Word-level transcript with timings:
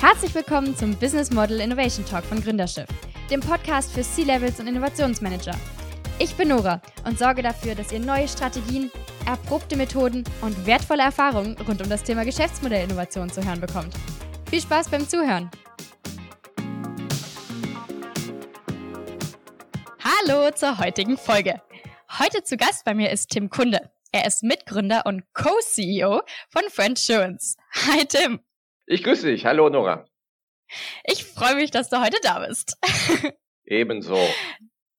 Herzlich 0.00 0.34
willkommen 0.34 0.74
zum 0.74 0.96
Business 0.96 1.30
Model 1.30 1.60
Innovation 1.60 2.06
Talk 2.06 2.24
von 2.24 2.40
Gründerschiff, 2.42 2.88
dem 3.30 3.40
Podcast 3.40 3.92
für 3.92 4.00
C-Levels 4.00 4.58
und 4.58 4.66
Innovationsmanager. 4.66 5.54
Ich 6.18 6.34
bin 6.36 6.48
Nora 6.48 6.80
und 7.04 7.18
sorge 7.18 7.42
dafür, 7.42 7.74
dass 7.74 7.92
ihr 7.92 8.00
neue 8.00 8.26
Strategien, 8.26 8.90
erprobte 9.26 9.76
Methoden 9.76 10.24
und 10.40 10.64
wertvolle 10.64 11.02
Erfahrungen 11.02 11.54
rund 11.68 11.82
um 11.82 11.90
das 11.90 12.02
Thema 12.02 12.24
Geschäftsmodellinnovation 12.24 13.28
zu 13.28 13.44
hören 13.44 13.60
bekommt. 13.60 13.92
Viel 14.48 14.62
Spaß 14.62 14.88
beim 14.88 15.06
Zuhören! 15.06 15.50
Hallo 20.02 20.50
zur 20.52 20.78
heutigen 20.78 21.18
Folge. 21.18 21.60
Heute 22.18 22.42
zu 22.42 22.56
Gast 22.56 22.86
bei 22.86 22.94
mir 22.94 23.10
ist 23.10 23.28
Tim 23.28 23.50
Kunde. 23.50 23.90
Er 24.12 24.26
ist 24.26 24.42
Mitgründer 24.42 25.04
und 25.04 25.24
Co-CEO 25.34 26.22
von 26.48 26.62
Friendsurance. 26.70 27.58
Hi 27.86 28.06
Tim. 28.06 28.40
Ich 28.92 29.04
grüße 29.04 29.28
dich. 29.28 29.46
Hallo 29.46 29.68
Nora. 29.68 30.04
Ich 31.04 31.22
freue 31.24 31.54
mich, 31.54 31.70
dass 31.70 31.90
du 31.90 32.00
heute 32.00 32.16
da 32.24 32.44
bist. 32.44 32.76
Ebenso. 33.64 34.18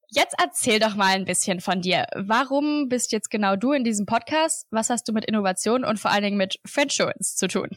Jetzt 0.07 0.33
erzähl 0.41 0.79
doch 0.79 0.95
mal 0.95 1.13
ein 1.13 1.25
bisschen 1.25 1.59
von 1.59 1.81
dir. 1.81 2.05
Warum 2.15 2.87
bist 2.87 3.11
jetzt 3.11 3.29
genau 3.29 3.57
du 3.57 3.73
in 3.73 3.83
diesem 3.83 4.05
Podcast? 4.05 4.65
Was 4.71 4.89
hast 4.89 5.09
du 5.09 5.11
mit 5.11 5.25
Innovation 5.25 5.83
und 5.83 5.99
vor 5.99 6.09
allen 6.09 6.23
Dingen 6.23 6.37
mit 6.37 6.57
Friendsurance 6.65 7.35
zu 7.35 7.49
tun? 7.49 7.67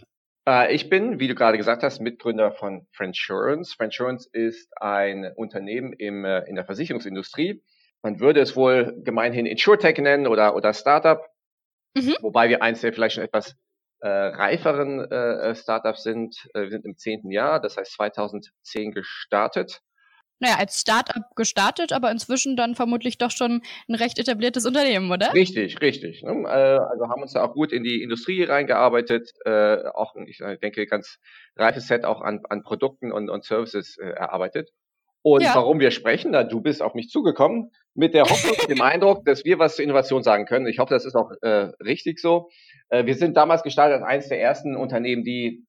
Äh, 0.49 0.73
ich 0.73 0.89
bin, 0.89 1.19
wie 1.19 1.27
du 1.27 1.35
gerade 1.35 1.59
gesagt 1.59 1.83
hast, 1.83 1.99
Mitgründer 1.99 2.53
von 2.53 2.87
Friendsurance. 2.93 3.75
Friendsurance 3.75 4.29
ist 4.31 4.71
ein 4.81 5.33
Unternehmen 5.35 5.93
im, 5.95 6.25
äh, 6.25 6.45
in 6.49 6.55
der 6.55 6.65
Versicherungsindustrie. 6.65 7.61
Man 8.03 8.21
würde 8.21 8.39
es 8.39 8.55
wohl 8.55 8.95
gemeinhin 9.03 9.47
InsurTech 9.47 9.99
nennen 9.99 10.29
oder, 10.29 10.55
oder 10.55 10.75
Startup. 10.75 11.27
Mhm. 11.97 12.15
Wobei 12.21 12.49
wir 12.51 12.63
eins 12.63 12.83
der 12.83 12.93
vielleicht 12.93 13.17
schon 13.17 13.25
etwas 13.25 13.57
äh, 14.05 14.09
reiferen 14.09 15.01
äh, 15.11 15.55
Startups 15.55 16.03
sind. 16.03 16.37
Äh, 16.53 16.65
wir 16.65 16.71
sind 16.71 16.85
im 16.85 16.99
zehnten 16.99 17.31
Jahr, 17.31 17.59
das 17.59 17.79
heißt 17.79 17.93
2010 17.93 18.93
gestartet. 18.93 19.81
Naja, 20.41 20.57
als 20.59 20.79
Startup 20.79 21.25
gestartet, 21.37 21.91
aber 21.91 22.11
inzwischen 22.11 22.55
dann 22.55 22.75
vermutlich 22.75 23.17
doch 23.17 23.31
schon 23.31 23.63
ein 23.89 23.95
recht 23.95 24.19
etabliertes 24.19 24.67
Unternehmen, 24.67 25.11
oder? 25.11 25.33
Richtig, 25.33 25.81
richtig. 25.81 26.23
Ne? 26.23 26.33
Äh, 26.33 26.81
also 26.81 27.09
haben 27.09 27.23
uns 27.23 27.33
da 27.33 27.43
auch 27.43 27.55
gut 27.55 27.73
in 27.73 27.83
die 27.83 28.03
Industrie 28.03 28.45
reingearbeitet, 28.45 29.33
äh, 29.47 29.87
auch 29.95 30.15
ich 30.27 30.43
denke 30.61 30.85
ganz 30.85 31.19
reifes 31.57 31.87
Set 31.87 32.05
auch 32.05 32.21
an, 32.21 32.41
an 32.51 32.63
Produkten 32.63 33.11
und, 33.11 33.31
und 33.31 33.45
Services 33.45 33.97
erarbeitet. 33.97 34.71
Und 35.27 35.43
ja. 35.43 35.55
warum 35.55 35.81
wir 35.81 35.91
sprechen, 35.91 36.33
da 36.33 36.45
du 36.45 36.61
bist 36.61 36.83
auf 36.83 36.95
mich 36.95 37.09
zugekommen, 37.09 37.71
mit 37.95 38.13
der 38.13 38.25
Hoffnung, 38.25 38.57
dem 38.69 38.83
Eindruck, 38.83 39.25
dass 39.25 39.43
wir 39.47 39.59
was 39.59 39.77
zur 39.77 39.83
Innovation 39.83 40.23
sagen 40.23 40.45
können. 40.45 40.67
Ich 40.67 40.79
hoffe, 40.79 40.93
das 40.93 41.07
ist 41.07 41.15
auch 41.15 41.31
äh, 41.41 41.73
richtig 41.83 42.21
so. 42.21 42.51
Äh, 42.91 43.07
wir 43.07 43.15
sind 43.15 43.35
damals 43.35 43.63
gestartet 43.63 44.03
als 44.03 44.05
eines 44.05 44.29
der 44.29 44.43
ersten 44.43 44.77
Unternehmen, 44.77 45.25
die 45.25 45.65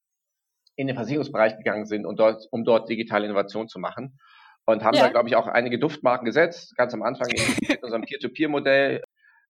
in 0.75 0.87
den 0.87 0.97
Versicherungsbereich 0.97 1.55
gegangen 1.55 1.85
sind, 1.85 2.05
und 2.05 2.19
dort, 2.19 2.45
um 2.51 2.65
dort 2.65 2.89
digitale 2.89 3.23
Innovation 3.23 3.69
zu 3.69 3.79
machen. 3.79 4.19
Und 4.65 4.83
haben 4.83 4.97
ja. 4.97 5.03
da, 5.03 5.09
glaube 5.09 5.29
ich, 5.29 5.37
auch 5.37 5.47
einige 5.47 5.79
Duftmarken 5.79 6.25
gesetzt, 6.25 6.75
ganz 6.75 6.93
am 6.93 7.01
Anfang 7.01 7.29
in 7.69 7.77
unserem 7.81 8.01
Peer-to-Peer-Modell, 8.01 9.03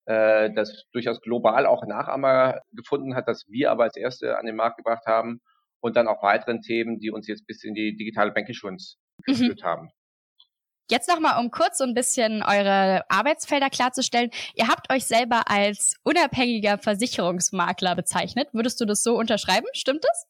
äh, 0.04 0.50
das 0.52 0.84
durchaus 0.92 1.22
global 1.22 1.64
auch 1.64 1.86
Nachahmer 1.86 2.60
gefunden 2.72 3.14
hat, 3.14 3.26
das 3.26 3.46
wir 3.48 3.70
aber 3.70 3.84
als 3.84 3.96
erste 3.96 4.36
an 4.36 4.44
den 4.44 4.56
Markt 4.56 4.76
gebracht 4.76 5.06
haben. 5.06 5.40
Und 5.80 5.96
dann 5.96 6.08
auch 6.08 6.22
weiteren 6.22 6.60
Themen, 6.60 6.98
die 6.98 7.10
uns 7.10 7.26
jetzt 7.26 7.46
bis 7.46 7.64
in 7.64 7.74
die 7.74 7.96
digitale 7.96 8.32
Bankinsurance 8.32 8.96
mhm. 8.96 9.03
Geführt 9.24 9.60
mhm. 9.62 9.66
haben. 9.66 9.90
Jetzt 10.90 11.08
nochmal, 11.08 11.42
um 11.42 11.50
kurz 11.50 11.78
so 11.78 11.84
ein 11.84 11.94
bisschen 11.94 12.42
eure 12.42 13.02
Arbeitsfelder 13.08 13.70
klarzustellen. 13.70 14.30
Ihr 14.54 14.68
habt 14.68 14.92
euch 14.92 15.06
selber 15.06 15.44
als 15.50 15.94
unabhängiger 16.02 16.76
Versicherungsmakler 16.76 17.96
bezeichnet. 17.96 18.48
Würdest 18.52 18.80
du 18.80 18.84
das 18.84 19.02
so 19.02 19.16
unterschreiben? 19.16 19.66
Stimmt 19.72 20.04
das? 20.04 20.26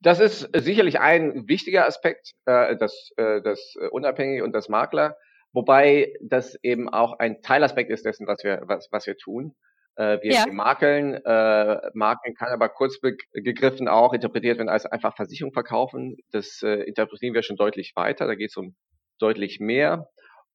Das 0.00 0.20
ist 0.20 0.48
sicherlich 0.54 1.00
ein 1.00 1.46
wichtiger 1.48 1.86
Aspekt, 1.86 2.32
äh, 2.46 2.76
das, 2.76 3.10
äh, 3.16 3.42
das 3.42 3.74
Unabhängige 3.90 4.44
und 4.44 4.52
das 4.52 4.68
Makler, 4.68 5.16
wobei 5.52 6.14
das 6.22 6.56
eben 6.62 6.88
auch 6.88 7.18
ein 7.18 7.42
Teilaspekt 7.42 7.90
ist 7.90 8.06
dessen, 8.06 8.26
was 8.26 8.42
wir, 8.44 8.62
was, 8.64 8.88
was 8.90 9.06
wir 9.06 9.16
tun. 9.16 9.56
Äh, 9.98 10.22
wir 10.22 10.32
ja. 10.32 10.46
makeln, 10.52 11.14
äh, 11.24 11.90
Marken 11.92 12.34
kann 12.34 12.52
aber 12.52 12.68
kurz 12.68 13.00
gegriffen 13.32 13.88
auch 13.88 14.12
interpretiert 14.12 14.58
werden 14.58 14.68
als 14.68 14.86
einfach 14.86 15.16
Versicherung 15.16 15.52
verkaufen. 15.52 16.16
Das 16.30 16.62
äh, 16.62 16.84
interpretieren 16.84 17.34
wir 17.34 17.42
schon 17.42 17.56
deutlich 17.56 17.94
weiter. 17.96 18.28
Da 18.28 18.36
geht 18.36 18.50
es 18.50 18.56
um 18.56 18.76
deutlich 19.18 19.58
mehr. 19.58 20.08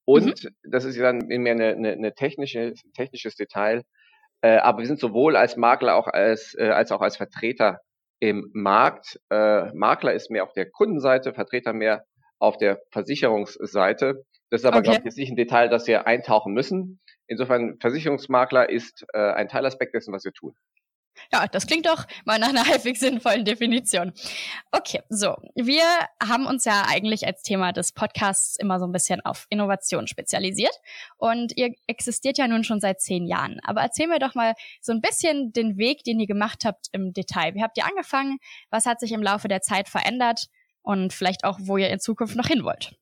Und 0.05 0.43
mhm. 0.43 0.49
das 0.63 0.85
ist 0.85 0.97
dann 0.97 1.19
mehr 1.27 1.53
eine, 1.53 1.67
eine, 1.75 1.91
eine 1.91 2.13
technische, 2.13 2.73
technisches 2.95 3.35
Detail. 3.35 3.83
Äh, 4.41 4.57
aber 4.59 4.79
wir 4.79 4.87
sind 4.87 5.01
sowohl 5.01 5.35
als 5.35 5.57
Makler 5.57 5.95
auch 5.95 6.07
als, 6.07 6.55
äh, 6.57 6.69
als 6.69 6.93
auch 6.93 7.01
als 7.01 7.17
Vertreter 7.17 7.79
im 8.21 8.49
Markt. 8.53 9.19
Äh, 9.29 9.73
Makler 9.73 10.13
ist 10.13 10.31
mehr 10.31 10.43
auf 10.43 10.53
der 10.53 10.69
Kundenseite, 10.71 11.33
Vertreter 11.33 11.73
mehr 11.73 12.05
auf 12.39 12.55
der 12.57 12.79
Versicherungsseite. 12.91 14.23
Das 14.53 14.61
ist 14.61 14.65
aber, 14.65 14.77
okay. 14.77 14.83
glaube 14.83 14.99
ich, 14.99 15.05
jetzt 15.05 15.17
nicht 15.17 15.31
ein 15.31 15.35
Detail, 15.35 15.67
das 15.67 15.87
wir 15.87 16.05
eintauchen 16.05 16.53
müssen. 16.53 16.99
Insofern, 17.25 17.79
Versicherungsmakler 17.79 18.69
ist 18.69 19.03
äh, 19.11 19.17
ein 19.17 19.47
Teilaspekt 19.47 19.95
dessen, 19.95 20.13
was 20.13 20.25
wir 20.25 20.31
tun. 20.31 20.53
Ja, 21.31 21.47
das 21.47 21.65
klingt 21.65 21.87
doch 21.87 22.05
mal 22.23 22.37
nach 22.37 22.49
einer 22.49 22.63
halbwegs 22.67 22.99
sinnvollen 22.99 23.45
Definition. 23.45 24.13
Okay, 24.71 25.01
so. 25.09 25.35
Wir 25.55 25.81
haben 26.21 26.45
uns 26.45 26.65
ja 26.65 26.83
eigentlich 26.87 27.25
als 27.25 27.41
Thema 27.41 27.71
des 27.71 27.93
Podcasts 27.93 28.55
immer 28.59 28.77
so 28.77 28.85
ein 28.85 28.91
bisschen 28.91 29.21
auf 29.21 29.47
Innovation 29.49 30.05
spezialisiert. 30.05 30.79
Und 31.17 31.57
ihr 31.57 31.73
existiert 31.87 32.37
ja 32.37 32.47
nun 32.47 32.63
schon 32.63 32.79
seit 32.79 33.01
zehn 33.01 33.25
Jahren. 33.25 33.59
Aber 33.63 33.81
erzähl 33.81 34.05
mir 34.05 34.19
doch 34.19 34.35
mal 34.35 34.53
so 34.81 34.91
ein 34.91 35.01
bisschen 35.01 35.51
den 35.51 35.79
Weg, 35.79 36.03
den 36.03 36.19
ihr 36.19 36.27
gemacht 36.27 36.63
habt 36.63 36.89
im 36.91 37.11
Detail. 37.11 37.55
Wie 37.55 37.63
habt 37.63 37.75
ihr 37.79 37.87
angefangen? 37.87 38.37
Was 38.69 38.85
hat 38.85 38.99
sich 38.99 39.13
im 39.13 39.23
Laufe 39.23 39.47
der 39.47 39.61
Zeit 39.61 39.89
verändert? 39.89 40.45
Und 40.83 41.11
vielleicht 41.11 41.43
auch, 41.43 41.57
wo 41.59 41.77
ihr 41.77 41.89
in 41.89 41.99
Zukunft 41.99 42.35
noch 42.35 42.45
hin 42.45 42.63
wollt? 42.63 42.95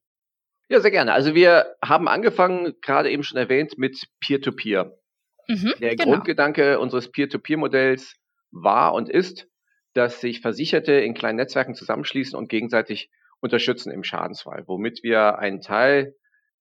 Ja, 0.71 0.79
sehr 0.79 0.91
gerne. 0.91 1.11
Also 1.11 1.35
wir 1.35 1.75
haben 1.83 2.07
angefangen, 2.07 2.75
gerade 2.81 3.11
eben 3.11 3.23
schon 3.23 3.37
erwähnt, 3.37 3.77
mit 3.77 4.07
Peer-to-Peer. 4.21 4.85
-Peer. 4.85 5.01
Mhm, 5.49 5.73
Der 5.81 5.97
genau. 5.97 6.13
Grundgedanke 6.13 6.79
unseres 6.79 7.11
Peer-to-Peer-Modells 7.11 8.15
war 8.51 8.93
und 8.93 9.09
ist, 9.09 9.49
dass 9.93 10.21
sich 10.21 10.39
Versicherte 10.39 10.93
in 10.93 11.13
kleinen 11.13 11.35
Netzwerken 11.35 11.75
zusammenschließen 11.75 12.39
und 12.39 12.47
gegenseitig 12.47 13.09
unterstützen 13.41 13.91
im 13.91 14.05
Schadensfall, 14.05 14.63
womit 14.65 15.03
wir 15.03 15.39
einen 15.39 15.59
Teil 15.59 16.15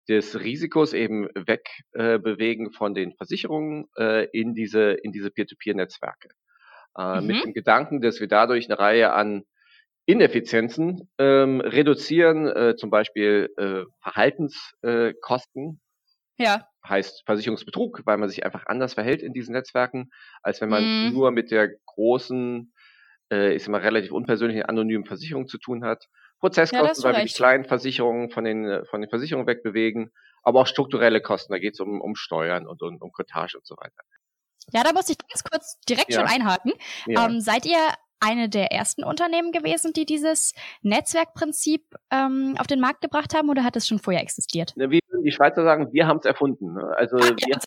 des 0.08 0.40
Risikos 0.40 0.94
eben 0.94 1.28
wegbewegen 1.36 2.70
äh, 2.70 2.72
von 2.72 2.96
den 2.96 3.14
Versicherungen 3.14 3.90
äh, 3.96 4.26
in 4.32 4.56
diese 4.56 4.94
in 4.94 5.12
diese 5.12 5.30
Peer-to-Peer-Netzwerke. 5.30 6.30
Äh, 6.98 7.22
mhm. 7.22 7.28
Mit 7.28 7.44
dem 7.44 7.54
Gedanken, 7.54 8.02
dass 8.02 8.20
wir 8.20 8.28
dadurch 8.28 8.72
eine 8.72 8.80
Reihe 8.80 9.14
an 9.14 9.44
Ineffizienzen 10.10 11.08
ähm, 11.20 11.62
reduzieren, 11.62 12.48
äh, 12.48 12.76
zum 12.76 12.90
Beispiel 12.90 13.54
äh, 13.58 13.84
Verhaltenskosten, 14.02 15.80
ja. 16.40 16.66
Heißt 16.88 17.24
Versicherungsbetrug, 17.26 18.02
weil 18.06 18.18
man 18.18 18.30
sich 18.30 18.44
einfach 18.44 18.66
anders 18.66 18.96
verhält 18.96 19.22
in 19.22 19.34
diesen 19.34 19.52
Netzwerken, 19.52 20.10
als 20.42 20.62
wenn 20.62 20.70
man 20.70 20.84
mhm. 20.84 21.14
nur 21.14 21.30
mit 21.30 21.52
der 21.52 21.70
großen, 21.86 22.74
äh, 23.32 23.56
ist 23.56 23.68
immer 23.68 23.84
relativ 23.84 24.12
unpersönlichen, 24.12 24.64
anonymen 24.64 25.06
Versicherung 25.06 25.48
zu 25.48 25.60
tun 25.60 25.84
hat. 25.84 26.08
Prozesskosten, 26.40 27.04
ja, 27.04 27.10
weil 27.10 27.22
wir 27.22 27.28
die 27.28 27.34
kleinen 27.34 27.66
Versicherungen 27.66 28.32
von 28.32 28.46
den, 28.46 28.84
von 28.90 29.02
den 29.02 29.10
Versicherungen 29.10 29.48
wegbewegen, 29.48 30.12
aber 30.42 30.62
auch 30.62 30.68
strukturelle 30.68 31.22
Kosten, 31.22 31.54
da 31.54 31.60
geht 31.60 31.74
es 31.74 31.82
um, 31.82 32.02
um 32.02 32.16
Steuern 32.16 32.66
und 32.66 32.82
um, 32.82 32.98
um 33.00 33.12
Cottage 33.12 33.58
und 33.58 33.68
so 33.68 33.76
weiter. 33.76 34.02
Ja, 34.72 34.84
da 34.84 34.94
muss 34.94 35.10
ich 35.10 35.18
ganz 35.18 35.44
kurz 35.44 35.80
direkt 35.82 36.12
ja. 36.12 36.22
schon 36.22 36.30
einhaken. 36.30 36.72
Ja. 37.06 37.28
Ähm, 37.28 37.42
seid 37.42 37.66
ihr 37.66 37.80
eine 38.20 38.50
der 38.50 38.72
ersten 38.72 39.04
Unternehmen 39.04 39.52
gewesen, 39.52 39.94
die 39.94 40.06
dieses 40.06 40.54
Netzwerkprinzip 40.82 41.84
ähm, 42.12 42.56
auf 42.60 42.68
den 42.68 42.80
Markt 42.80 43.02
gebracht 43.02 43.34
haben 43.34 43.50
oder 43.50 43.64
hat 43.64 43.76
es 43.76 43.88
schon 43.88 44.00
vorher 44.00 44.22
existiert? 44.22 44.74
Wie 44.76 45.00
würden 45.08 45.24
die 45.24 45.32
Schweizer 45.32 45.64
sagen, 45.64 45.92
wir 45.92 46.08
haben 46.08 46.18
es 46.18 46.26
erfunden. 46.26 46.74
Ne? 46.74 46.94
Also 46.98 47.18
ah, 47.18 47.30
wir, 47.30 47.60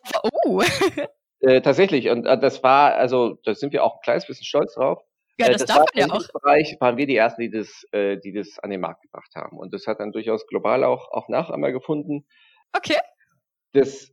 oh. 0.44 0.62
äh, 1.40 1.60
tatsächlich, 1.60 2.10
und 2.10 2.26
äh, 2.26 2.38
das 2.38 2.62
war, 2.62 2.94
also 2.94 3.38
da 3.44 3.54
sind 3.54 3.72
wir 3.72 3.84
auch 3.84 3.96
ein 3.96 4.02
kleines 4.02 4.26
bisschen 4.26 4.44
stolz 4.44 4.74
drauf. 4.74 5.02
Ja, 5.38 5.48
das, 5.48 5.62
äh, 5.62 5.66
das 5.66 5.76
darf 5.76 5.86
man 5.94 6.08
ja 6.08 6.14
auch. 6.14 6.28
Bereich 6.32 6.76
waren 6.80 6.96
wir 6.96 7.06
die 7.06 7.16
ersten, 7.16 7.42
die 7.42 7.50
das, 7.50 7.84
äh, 7.92 8.18
die 8.18 8.32
das 8.32 8.58
an 8.58 8.70
den 8.70 8.80
Markt 8.80 9.02
gebracht 9.02 9.34
haben. 9.34 9.58
Und 9.58 9.72
das 9.72 9.86
hat 9.86 10.00
dann 10.00 10.12
durchaus 10.12 10.46
global 10.46 10.84
auch, 10.84 11.10
auch 11.10 11.28
Nachahmer 11.28 11.72
gefunden. 11.72 12.26
Okay. 12.74 12.98
Das 13.72 14.12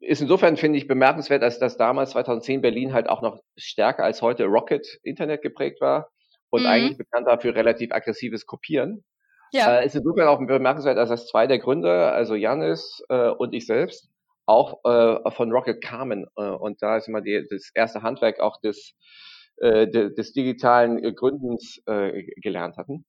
ist 0.00 0.20
insofern, 0.20 0.56
finde 0.56 0.78
ich, 0.78 0.86
bemerkenswert, 0.86 1.42
dass 1.42 1.58
das 1.58 1.76
damals 1.76 2.10
2010 2.10 2.60
Berlin 2.60 2.92
halt 2.92 3.08
auch 3.08 3.22
noch 3.22 3.42
stärker 3.56 4.04
als 4.04 4.22
heute 4.22 4.44
Rocket 4.46 5.00
Internet 5.02 5.42
geprägt 5.42 5.80
war 5.80 6.10
und 6.50 6.62
mhm. 6.62 6.68
eigentlich 6.68 6.98
bekannt 6.98 7.26
war 7.26 7.40
für 7.40 7.54
relativ 7.54 7.92
aggressives 7.92 8.46
Kopieren. 8.46 9.04
Ja. 9.52 9.80
Äh, 9.80 9.86
ist 9.86 9.96
insofern 9.96 10.28
auch 10.28 10.38
bemerkenswert, 10.38 10.96
dass 10.96 11.08
das 11.08 11.26
zwei 11.26 11.46
der 11.46 11.58
Gründer, 11.58 12.12
also 12.12 12.34
Janis 12.34 13.02
äh, 13.08 13.30
und 13.30 13.52
ich 13.52 13.66
selbst, 13.66 14.10
auch 14.46 14.84
äh, 14.84 15.30
von 15.30 15.52
Rocket 15.52 15.82
kamen. 15.82 16.26
Äh, 16.36 16.42
und 16.42 16.82
da 16.82 16.96
ist 16.96 17.08
immer 17.08 17.20
die, 17.20 17.46
das 17.48 17.70
erste 17.74 18.02
Handwerk 18.02 18.40
auch 18.40 18.60
des, 18.60 18.94
äh, 19.56 19.88
des, 19.88 20.14
des 20.14 20.32
digitalen 20.32 21.14
Gründens 21.14 21.82
äh, 21.86 22.24
gelernt 22.40 22.76
hatten. 22.76 23.04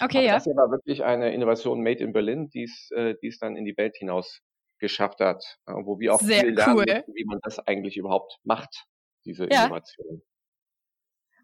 Okay, 0.00 0.18
Aber 0.18 0.26
ja. 0.26 0.34
Das 0.34 0.44
hier 0.44 0.56
war 0.56 0.70
wirklich 0.70 1.04
eine 1.04 1.32
Innovation 1.32 1.82
made 1.82 2.02
in 2.02 2.12
Berlin, 2.12 2.50
die 2.50 2.64
es 2.64 3.38
dann 3.38 3.56
in 3.56 3.64
die 3.64 3.76
Welt 3.76 3.96
hinaus 3.96 4.42
geschafft 4.82 5.20
hat, 5.20 5.42
äh, 5.66 5.72
wo 5.72 5.98
wir 5.98 6.14
auch 6.14 6.20
Sehr 6.20 6.40
viel 6.40 6.58
cool. 6.66 6.84
lernen, 6.84 7.04
wie 7.14 7.24
man 7.24 7.38
das 7.42 7.58
eigentlich 7.60 7.96
überhaupt 7.96 8.38
macht, 8.44 8.84
diese 9.24 9.48
ja. 9.50 9.64
Innovation. 9.64 10.22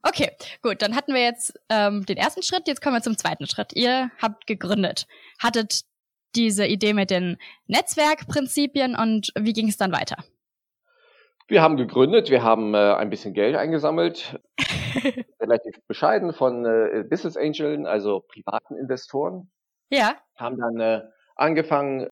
Okay, 0.03 0.31
gut, 0.63 0.83
dann 0.83 0.95
hatten 0.95 1.15
wir 1.15 1.23
jetzt 1.23 1.59
ähm, 1.71 2.05
den 2.05 2.19
ersten 2.19 2.43
Schritt, 2.43 2.69
jetzt 2.69 2.83
kommen 2.83 2.97
wir 2.97 3.03
zum 3.03 3.17
zweiten 3.17 3.47
Schritt. 3.47 3.73
Ihr 3.75 4.11
habt 4.21 4.47
gegründet, 4.47 5.07
hattet 5.41 5.83
diese 6.37 6.67
Idee 6.67 6.93
mit 6.93 7.11
den 7.11 7.39
Netzwerkprinzipien 7.67 8.95
und 8.95 9.33
wie 9.39 9.53
ging 9.53 9.69
es 9.69 9.77
dann 9.77 9.93
weiter? 9.93 10.17
Wir 11.49 11.63
haben 11.63 11.77
gegründet, 11.77 12.29
wir 12.29 12.43
haben 12.43 12.75
äh, 12.75 12.95
ein 12.95 13.09
bisschen 13.09 13.33
Geld 13.33 13.57
eingesammelt, 13.57 14.39
relativ 15.41 15.75
bescheiden 15.87 16.35
von 16.35 16.67
äh, 16.67 17.05
Business 17.09 17.37
Angeln, 17.37 17.87
also 17.87 18.21
privaten 18.21 18.77
Investoren. 18.77 19.51
Ja. 19.91 20.17
Haben 20.37 20.59
dann 20.59 20.81
äh, 20.81 21.03
angefangen 21.37 22.09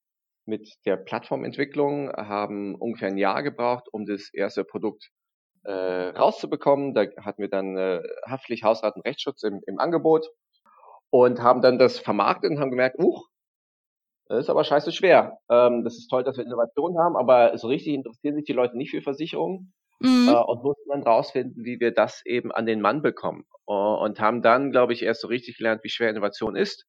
mit 0.47 0.73
der 0.85 0.97
Plattformentwicklung, 0.97 2.11
haben 2.11 2.75
ungefähr 2.75 3.09
ein 3.09 3.17
Jahr 3.17 3.43
gebraucht, 3.43 3.87
um 3.91 4.05
das 4.05 4.29
erste 4.33 4.63
Produkt 4.63 5.09
äh, 5.63 5.71
rauszubekommen. 5.71 6.93
Da 6.93 7.05
hatten 7.23 7.41
wir 7.41 7.49
dann 7.49 7.77
äh, 7.77 8.01
Haftpflicht, 8.25 8.63
Hausrat 8.63 8.95
und 8.95 9.05
Rechtsschutz 9.05 9.43
im, 9.43 9.61
im 9.67 9.79
Angebot 9.79 10.27
und 11.09 11.41
haben 11.41 11.61
dann 11.61 11.77
das 11.77 11.99
vermarktet 11.99 12.51
und 12.51 12.59
haben 12.59 12.71
gemerkt, 12.71 12.97
uch, 12.99 13.27
das 14.27 14.39
ist 14.39 14.49
aber 14.49 14.63
scheiße 14.63 14.91
schwer. 14.91 15.39
Ähm, 15.49 15.83
das 15.83 15.97
ist 15.97 16.09
toll, 16.09 16.23
dass 16.23 16.37
wir 16.37 16.45
Innovationen 16.45 16.97
haben, 16.99 17.15
aber 17.15 17.57
so 17.57 17.67
richtig 17.67 17.93
interessieren 17.93 18.35
sich 18.35 18.45
die 18.45 18.53
Leute 18.53 18.77
nicht 18.77 18.91
für 18.91 19.01
Versicherungen 19.01 19.73
mhm. 19.99 20.29
äh, 20.29 20.35
und 20.35 20.63
mussten 20.63 20.89
dann 20.89 21.03
rausfinden, 21.03 21.63
wie 21.63 21.79
wir 21.79 21.93
das 21.93 22.21
eben 22.25 22.51
an 22.51 22.65
den 22.65 22.81
Mann 22.81 23.01
bekommen. 23.01 23.45
Uh, 23.69 23.95
und 24.01 24.21
haben 24.21 24.41
dann, 24.41 24.71
glaube 24.71 24.93
ich, 24.93 25.03
erst 25.03 25.19
so 25.19 25.27
richtig 25.27 25.57
gelernt, 25.57 25.83
wie 25.83 25.89
schwer 25.89 26.09
Innovation 26.09 26.55
ist, 26.55 26.85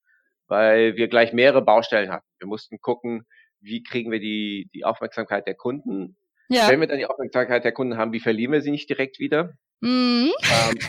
weil 0.46 0.94
wir 0.94 1.08
gleich 1.08 1.32
mehrere 1.32 1.60
Baustellen 1.60 2.12
hatten. 2.12 2.26
Wir 2.38 2.46
mussten 2.46 2.78
gucken, 2.80 3.26
wie 3.60 3.82
kriegen 3.82 4.10
wir 4.10 4.20
die, 4.20 4.70
die 4.74 4.84
Aufmerksamkeit 4.84 5.46
der 5.46 5.54
Kunden. 5.54 6.16
Ja. 6.48 6.68
Wenn 6.68 6.80
wir 6.80 6.86
dann 6.86 6.98
die 6.98 7.06
Aufmerksamkeit 7.06 7.64
der 7.64 7.72
Kunden 7.72 7.96
haben, 7.96 8.12
wie 8.12 8.20
verlieren 8.20 8.52
wir 8.52 8.62
sie 8.62 8.70
nicht 8.70 8.88
direkt 8.88 9.18
wieder? 9.18 9.54
Mhm. 9.80 10.32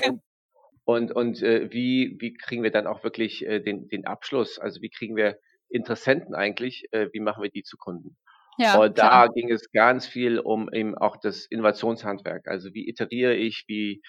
Ähm, 0.06 0.21
und 0.86 1.12
und, 1.12 1.42
äh, 1.44 1.71
wie, 1.71 2.16
wie 2.19 2.33
kriegen 2.33 2.63
wir 2.63 2.71
dann 2.71 2.88
auch 2.88 3.04
wirklich 3.04 3.45
äh, 3.45 3.60
den, 3.60 3.88
den 3.89 4.06
Abschluss? 4.06 4.60
Also 4.60 4.81
wie 4.81 4.89
kriegen 4.89 5.16
wir 5.16 5.38
Interessenten 5.69 6.33
eigentlich, 6.33 6.86
äh, 6.92 7.10
wie 7.13 7.19
machen 7.19 7.44
wir 7.44 7.51
die 7.51 7.63
zu 7.63 7.77
Kunden? 7.77 8.18
Ja, 8.57 8.77
und 8.77 8.98
da 8.98 9.07
klar. 9.07 9.30
ging 9.30 9.51
es 9.51 9.71
ganz 9.71 10.06
viel 10.06 10.39
um 10.39 10.71
eben 10.74 10.98
auch 10.98 11.16
das 11.18 11.45
Innovationshandwerk. 11.45 12.48
Also 12.48 12.74
wie 12.74 12.89
iteriere 12.89 13.33
ich, 13.33 13.63
wie 13.68 14.01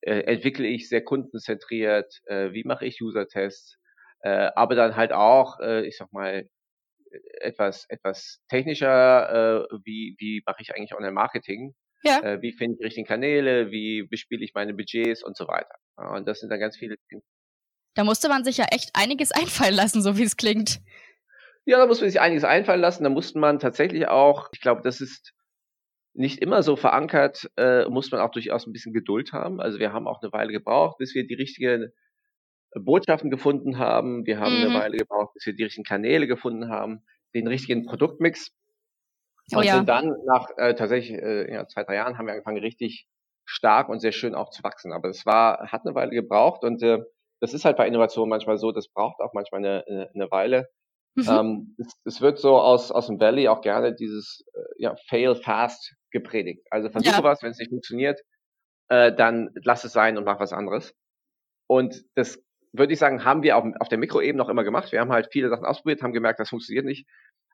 äh, 0.00 0.20
entwickle 0.20 0.66
ich 0.66 0.88
sehr 0.88 1.04
kundenzentriert, 1.04 2.20
äh, 2.24 2.52
wie 2.52 2.64
mache 2.64 2.86
ich 2.86 3.02
User-Tests, 3.02 3.78
äh, 4.20 4.50
aber 4.54 4.74
dann 4.74 4.96
halt 4.96 5.12
auch, 5.12 5.60
äh, 5.60 5.86
ich 5.86 5.98
sag 5.98 6.12
mal, 6.12 6.48
etwas 7.40 7.86
etwas 7.88 8.40
technischer, 8.48 9.66
äh, 9.70 9.78
wie 9.84 10.16
wie 10.18 10.42
mache 10.46 10.62
ich 10.62 10.74
eigentlich 10.74 10.94
Online-Marketing? 10.94 11.74
Ja. 12.02 12.20
Äh, 12.20 12.42
wie 12.42 12.52
finde 12.52 12.74
ich 12.74 12.78
die 12.78 12.84
richtigen 12.84 13.06
Kanäle? 13.06 13.70
Wie 13.70 14.04
bespiele 14.04 14.44
ich 14.44 14.54
meine 14.54 14.74
Budgets 14.74 15.22
und 15.22 15.36
so 15.36 15.46
weiter? 15.46 15.74
Und 15.96 16.26
das 16.26 16.40
sind 16.40 16.50
dann 16.50 16.60
ganz 16.60 16.76
viele 16.76 16.96
Themen. 17.08 17.22
Da 17.94 18.04
musste 18.04 18.28
man 18.28 18.44
sich 18.44 18.56
ja 18.56 18.66
echt 18.70 18.90
einiges 18.94 19.32
einfallen 19.32 19.74
lassen, 19.74 20.02
so 20.02 20.16
wie 20.16 20.22
es 20.22 20.36
klingt. 20.36 20.80
Ja, 21.66 21.78
da 21.78 21.86
musste 21.86 22.04
man 22.04 22.10
sich 22.10 22.20
einiges 22.20 22.44
einfallen 22.44 22.80
lassen. 22.80 23.04
Da 23.04 23.10
musste 23.10 23.38
man 23.38 23.58
tatsächlich 23.58 24.08
auch, 24.08 24.48
ich 24.52 24.60
glaube, 24.60 24.80
das 24.82 25.00
ist 25.00 25.32
nicht 26.14 26.40
immer 26.40 26.62
so 26.62 26.76
verankert, 26.76 27.50
äh, 27.56 27.84
muss 27.88 28.10
man 28.10 28.20
auch 28.20 28.30
durchaus 28.30 28.66
ein 28.66 28.72
bisschen 28.72 28.92
Geduld 28.92 29.32
haben. 29.32 29.60
Also 29.60 29.78
wir 29.78 29.92
haben 29.92 30.08
auch 30.08 30.22
eine 30.22 30.32
Weile 30.32 30.52
gebraucht, 30.52 30.98
bis 30.98 31.14
wir 31.14 31.26
die 31.26 31.34
richtigen 31.34 31.92
Botschaften 32.74 33.30
gefunden 33.30 33.78
haben. 33.78 34.26
Wir 34.26 34.38
haben 34.38 34.58
mhm. 34.58 34.66
eine 34.66 34.74
Weile 34.80 34.96
gebraucht, 34.96 35.34
bis 35.34 35.46
wir 35.46 35.54
die 35.54 35.64
richtigen 35.64 35.84
Kanäle 35.84 36.26
gefunden 36.26 36.68
haben, 36.68 37.02
den 37.34 37.46
richtigen 37.46 37.84
Produktmix. 37.84 38.52
Oh, 39.52 39.58
und 39.58 39.64
ja. 39.64 39.76
sind 39.76 39.88
dann 39.88 40.14
nach 40.26 40.48
äh, 40.56 40.74
tatsächlich 40.74 41.18
äh, 41.18 41.52
ja, 41.52 41.66
zwei, 41.66 41.82
drei 41.82 41.96
Jahren 41.96 42.18
haben 42.18 42.26
wir 42.26 42.32
angefangen, 42.32 42.58
richtig 42.58 43.08
stark 43.44 43.88
und 43.88 44.00
sehr 44.00 44.12
schön 44.12 44.34
auch 44.34 44.50
zu 44.50 44.62
wachsen. 44.62 44.92
Aber 44.92 45.08
es 45.08 45.26
war, 45.26 45.72
hat 45.72 45.84
eine 45.84 45.94
Weile 45.94 46.12
gebraucht 46.12 46.62
und 46.62 46.82
äh, 46.82 46.98
das 47.40 47.54
ist 47.54 47.64
halt 47.64 47.76
bei 47.76 47.88
Innovation 47.88 48.28
manchmal 48.28 48.58
so, 48.58 48.70
das 48.70 48.88
braucht 48.88 49.20
auch 49.20 49.32
manchmal 49.32 49.64
eine, 49.64 49.84
eine, 49.88 50.10
eine 50.14 50.30
Weile. 50.30 50.68
Mhm. 51.16 51.26
Ähm, 51.28 51.76
es, 51.78 51.92
es, 52.04 52.20
wird 52.20 52.38
so 52.38 52.60
aus, 52.60 52.92
aus 52.92 53.08
dem 53.08 53.18
Valley 53.18 53.48
auch 53.48 53.62
gerne 53.62 53.94
dieses 53.94 54.44
äh, 54.54 54.60
ja, 54.82 54.94
Fail 55.08 55.34
fast 55.34 55.94
gepredigt. 56.12 56.66
Also 56.70 56.90
versuche 56.90 57.16
ja. 57.16 57.22
was, 57.24 57.42
wenn 57.42 57.50
es 57.50 57.58
nicht 57.58 57.70
funktioniert, 57.70 58.20
äh, 58.88 59.12
dann 59.12 59.50
lass 59.64 59.84
es 59.84 59.92
sein 59.92 60.18
und 60.18 60.24
mach 60.24 60.38
was 60.38 60.52
anderes. 60.52 60.94
Und 61.66 62.04
das 62.14 62.40
würde 62.72 62.92
ich 62.92 62.98
sagen, 62.98 63.24
haben 63.24 63.42
wir 63.42 63.56
auf, 63.56 63.64
auf 63.80 63.88
der 63.88 63.98
Mikroebene 63.98 64.38
noch 64.38 64.48
immer 64.48 64.64
gemacht. 64.64 64.92
Wir 64.92 65.00
haben 65.00 65.12
halt 65.12 65.28
viele 65.32 65.48
Sachen 65.48 65.64
ausprobiert, 65.64 66.02
haben 66.02 66.12
gemerkt, 66.12 66.40
das 66.40 66.50
funktioniert 66.50 66.84
nicht, 66.84 67.06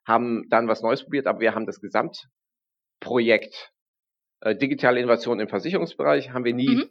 haben 0.07 0.49
dann 0.51 0.69
was 0.69 0.83
Neues 0.83 1.03
probiert, 1.03 1.27
aber 1.27 1.41
wir 1.41 1.55
haben 1.55 1.67
das 1.67 1.81
Gesamtprojekt 1.81 3.73
äh, 4.41 4.55
digitale 4.55 5.01
Innovation 5.01 5.41
im 5.41 5.49
Versicherungsbereich 5.49 6.31
haben 6.31 6.45
wir 6.45 6.55
nie 6.55 6.77
mhm 6.77 6.91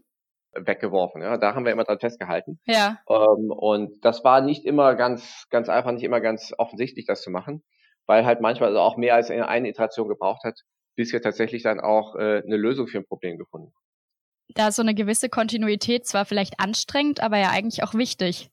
weggeworfen. 0.55 1.21
Ja, 1.21 1.37
da 1.37 1.55
haben 1.55 1.65
wir 1.65 1.71
immer 1.71 1.83
dran 1.83 1.99
festgehalten. 1.99 2.59
Ja. 2.65 2.99
Ähm, 3.09 3.51
und 3.51 4.03
das 4.03 4.23
war 4.23 4.41
nicht 4.41 4.65
immer 4.65 4.95
ganz, 4.95 5.47
ganz 5.49 5.69
einfach, 5.69 5.91
nicht 5.91 6.03
immer 6.03 6.21
ganz 6.21 6.53
offensichtlich, 6.57 7.05
das 7.05 7.21
zu 7.21 7.29
machen, 7.29 7.63
weil 8.05 8.25
halt 8.25 8.41
manchmal 8.41 8.69
also 8.69 8.79
auch 8.79 8.97
mehr 8.97 9.15
als 9.15 9.29
eine 9.29 9.69
Iteration 9.69 10.07
gebraucht 10.07 10.43
hat, 10.43 10.61
bis 10.95 11.11
wir 11.11 11.21
tatsächlich 11.21 11.63
dann 11.63 11.79
auch 11.79 12.15
äh, 12.15 12.41
eine 12.43 12.57
Lösung 12.57 12.87
für 12.87 12.99
ein 12.99 13.05
Problem 13.05 13.37
gefunden. 13.37 13.73
Da 14.55 14.69
ist 14.69 14.77
so 14.77 14.81
eine 14.81 14.95
gewisse 14.95 15.27
Kontinuität 15.29 16.07
zwar 16.07 16.25
vielleicht 16.25 16.59
anstrengend, 16.59 17.21
aber 17.21 17.37
ja 17.37 17.49
eigentlich 17.51 17.83
auch 17.83 17.93
wichtig. 17.93 18.49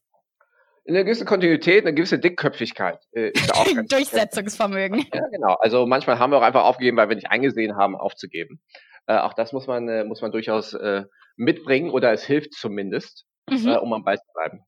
Eine 0.87 1.05
gewisse 1.05 1.25
Kontinuität, 1.25 1.85
eine 1.85 1.95
gewisse 1.95 2.19
Dickköpfigkeit 2.19 2.99
äh, 3.13 3.31
ist 3.31 3.51
da 3.51 3.55
auch 3.55 3.65
ganz 3.75 3.89
Durchsetzungsvermögen. 3.89 5.07
Ja, 5.15 5.29
genau. 5.31 5.55
Also 5.55 5.87
manchmal 5.87 6.19
haben 6.19 6.33
wir 6.33 6.39
auch 6.39 6.43
einfach 6.43 6.65
aufgegeben, 6.65 6.97
weil 6.97 7.09
wir 7.09 7.15
nicht 7.15 7.31
eingesehen 7.31 7.77
haben, 7.77 7.95
aufzugeben. 7.95 8.61
Äh, 9.07 9.19
auch 9.19 9.33
das 9.35 9.53
muss 9.53 9.69
man, 9.69 9.89
äh, 9.89 10.03
muss 10.03 10.23
man 10.23 10.33
durchaus 10.33 10.75
äh, 10.75 11.05
mitbringen 11.37 11.91
oder 11.91 12.13
es 12.13 12.25
hilft 12.25 12.55
zumindest, 12.55 13.25
mhm. 13.49 13.69
äh, 13.69 13.77
um 13.77 13.93
am 13.93 14.03
Ball 14.03 14.19
zu 14.19 14.27
bleiben. 14.35 14.65